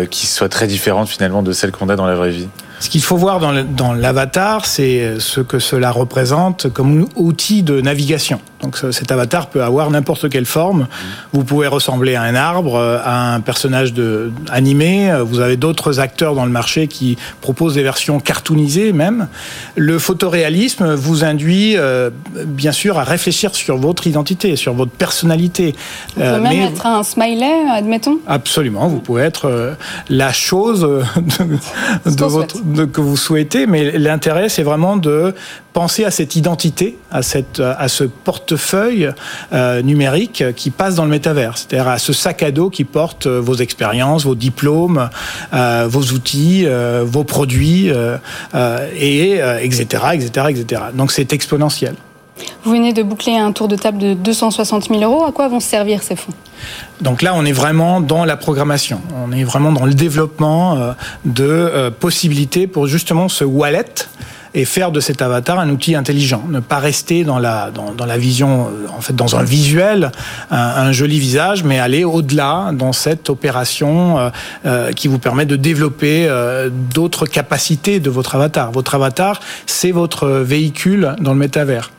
qui 0.09 0.27
soit 0.27 0.49
très 0.49 0.67
différente 0.67 1.07
finalement 1.09 1.43
de 1.43 1.51
celle 1.51 1.71
qu'on 1.71 1.89
a 1.89 1.95
dans 1.95 2.05
la 2.05 2.15
vraie 2.15 2.31
vie? 2.31 2.47
Ce 2.79 2.89
qu'il 2.89 3.01
faut 3.01 3.17
voir 3.17 3.39
dans 3.39 3.93
l'avatar, 3.93 4.65
c'est 4.65 5.19
ce 5.19 5.41
que 5.41 5.59
cela 5.59 5.91
représente 5.91 6.71
comme 6.71 7.07
outil 7.15 7.63
de 7.63 7.81
navigation. 7.81 8.39
Donc 8.61 8.77
cet 8.91 9.11
avatar 9.11 9.47
peut 9.47 9.63
avoir 9.63 9.91
n'importe 9.91 10.29
quelle 10.29 10.45
forme. 10.45 10.87
Vous 11.31 11.43
pouvez 11.43 11.67
ressembler 11.67 12.15
à 12.15 12.23
un 12.23 12.33
arbre, 12.35 12.79
à 12.79 13.33
un 13.35 13.39
personnage 13.39 13.93
de, 13.93 14.31
animé. 14.49 15.11
Vous 15.25 15.39
avez 15.39 15.57
d'autres 15.57 15.99
acteurs 15.99 16.33
dans 16.33 16.45
le 16.45 16.51
marché 16.51 16.87
qui 16.87 17.17
proposent 17.41 17.75
des 17.75 17.83
versions 17.83 18.19
cartoonisées 18.19 18.93
même. 18.93 19.27
Le 19.75 19.99
photoréalisme 19.99 20.93
vous 20.93 21.23
induit 21.23 21.75
euh, 21.77 22.09
bien 22.45 22.71
sûr 22.71 22.97
à 22.97 23.03
réfléchir 23.03 23.55
sur 23.55 23.77
votre 23.77 24.07
identité, 24.07 24.55
sur 24.55 24.73
votre 24.73 24.91
personnalité. 24.91 25.75
Vous 26.09 26.13
pouvez 26.15 26.27
euh, 26.27 26.41
même 26.41 26.61
être 26.61 26.85
un 26.85 27.03
smiley, 27.03 27.69
admettons 27.71 28.19
Absolument. 28.27 28.87
Vous 28.87 28.99
pouvez 28.99 29.23
être 29.23 29.45
euh, 29.45 29.73
la 30.09 30.31
chose 30.31 30.81
de, 32.05 32.11
de 32.11 32.25
votre 32.25 32.61
que 32.91 33.01
vous 33.01 33.17
souhaitez, 33.17 33.65
mais 33.65 33.97
l'intérêt, 33.97 34.49
c'est 34.49 34.63
vraiment 34.63 34.97
de 34.97 35.33
penser 35.73 36.05
à 36.05 36.11
cette 36.11 36.35
identité, 36.35 36.97
à, 37.11 37.21
cette, 37.21 37.59
à 37.59 37.87
ce 37.87 38.03
portefeuille 38.03 39.11
euh, 39.53 39.81
numérique 39.81 40.43
qui 40.55 40.71
passe 40.71 40.95
dans 40.95 41.05
le 41.05 41.11
métavers, 41.11 41.57
c'est-à-dire 41.57 41.87
à 41.87 41.99
ce 41.99 42.13
sac 42.13 42.41
à 42.43 42.51
dos 42.51 42.69
qui 42.69 42.83
porte 42.83 43.27
euh, 43.27 43.39
vos 43.39 43.55
expériences, 43.55 44.25
vos 44.25 44.35
diplômes, 44.35 45.09
euh, 45.53 45.87
vos 45.87 46.03
outils, 46.13 46.65
vos 47.03 47.23
produits, 47.23 47.91
et 48.95 49.39
etc., 49.61 50.03
etc., 50.13 50.47
etc. 50.49 50.81
Donc 50.93 51.11
c'est 51.11 51.33
exponentiel. 51.33 51.95
Vous 52.63 52.71
venez 52.71 52.93
de 52.93 53.03
boucler 53.03 53.37
un 53.37 53.51
tour 53.51 53.67
de 53.67 53.75
table 53.75 53.97
de 53.97 54.13
260 54.13 54.89
000 54.89 55.01
euros. 55.01 55.23
À 55.25 55.31
quoi 55.31 55.47
vont 55.47 55.59
servir 55.59 56.03
ces 56.03 56.15
fonds? 56.15 56.33
Donc 57.01 57.21
là, 57.21 57.33
on 57.35 57.45
est 57.45 57.51
vraiment 57.51 58.01
dans 58.01 58.25
la 58.25 58.37
programmation. 58.37 59.01
On 59.23 59.31
est 59.31 59.43
vraiment 59.43 59.71
dans 59.71 59.85
le 59.85 59.93
développement 59.93 60.75
euh, 60.75 60.91
de 61.25 61.45
euh, 61.45 61.91
possibilités 61.91 62.67
pour 62.67 62.87
justement 62.87 63.29
ce 63.29 63.43
wallet 63.43 63.85
et 64.53 64.65
faire 64.65 64.91
de 64.91 64.99
cet 64.99 65.21
avatar 65.21 65.59
un 65.59 65.69
outil 65.69 65.93
intelligent. 65.93 66.43
Ne 66.49 66.59
pas 66.59 66.79
rester 66.79 67.23
dans 67.23 67.37
la, 67.37 67.69
dans, 67.71 68.05
la 68.05 68.17
vision, 68.17 68.67
euh, 68.67 68.87
en 68.97 69.01
fait, 69.01 69.15
dans 69.15 69.35
un 69.35 69.43
visuel, 69.43 70.11
un, 70.49 70.91
joli 70.91 71.19
visage, 71.19 71.63
mais 71.63 71.79
aller 71.79 72.03
au-delà 72.03 72.71
dans 72.73 72.93
cette 72.93 73.29
opération 73.29 74.31
qui 74.95 75.07
vous 75.07 75.19
permet 75.19 75.45
de 75.45 75.57
développer 75.57 76.27
d'autres 76.95 77.27
capacités 77.27 77.99
de 77.99 78.09
votre 78.09 78.35
avatar. 78.35 78.71
Votre 78.71 78.95
avatar, 78.95 79.41
c'est 79.65 79.91
votre 79.91 80.27
véhicule 80.27 81.15
dans 81.19 81.33
le 81.33 81.39
métavers. 81.39 81.91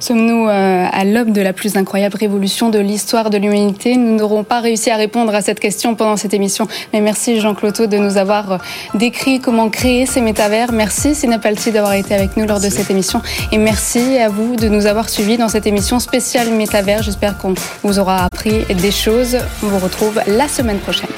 Sommes-nous 0.00 0.48
euh, 0.48 0.86
à 0.90 1.04
l'aube 1.04 1.32
de 1.32 1.40
la 1.40 1.52
plus 1.52 1.76
incroyable 1.76 2.16
révolution 2.16 2.68
de 2.68 2.78
l'histoire 2.78 3.30
de 3.30 3.38
l'humanité? 3.38 3.96
Nous 3.96 4.16
n'aurons 4.16 4.44
pas 4.44 4.60
réussi 4.60 4.90
à 4.90 4.96
répondre 4.96 5.34
à 5.34 5.40
cette 5.40 5.60
question 5.60 5.94
pendant 5.94 6.16
cette 6.16 6.34
émission, 6.34 6.66
mais 6.92 7.00
merci 7.00 7.40
Jean 7.40 7.54
Cloto 7.54 7.86
de 7.86 7.96
nous 7.96 8.16
avoir 8.16 8.52
euh, 8.52 8.58
décrit 8.94 9.40
comment 9.40 9.68
créer 9.68 10.06
ces 10.06 10.20
métavers. 10.20 10.72
Merci 10.72 11.14
Sinapalti 11.14 11.72
d'avoir 11.72 11.94
été 11.94 12.14
avec 12.14 12.36
nous 12.36 12.46
lors 12.46 12.60
de 12.60 12.68
cette 12.68 12.90
émission 12.90 13.22
et 13.50 13.58
merci 13.58 14.18
à 14.18 14.28
vous 14.28 14.56
de 14.56 14.68
nous 14.68 14.86
avoir 14.86 15.08
suivis 15.08 15.36
dans 15.36 15.48
cette 15.48 15.66
émission 15.66 15.98
spéciale 15.98 16.50
métavers. 16.50 17.02
J'espère 17.02 17.38
qu'on 17.38 17.54
vous 17.82 17.98
aura 17.98 18.24
appris 18.24 18.64
des 18.74 18.90
choses. 18.90 19.38
On 19.62 19.66
vous 19.66 19.78
retrouve 19.78 20.20
la 20.26 20.48
semaine 20.48 20.78
prochaine. 20.78 21.10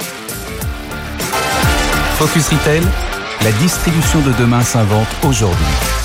Focus 2.16 2.48
Retail, 2.48 2.82
la 3.42 3.52
distribution 3.52 4.20
de 4.20 4.32
demain 4.38 4.62
s'invente 4.62 5.08
aujourd'hui. 5.24 6.03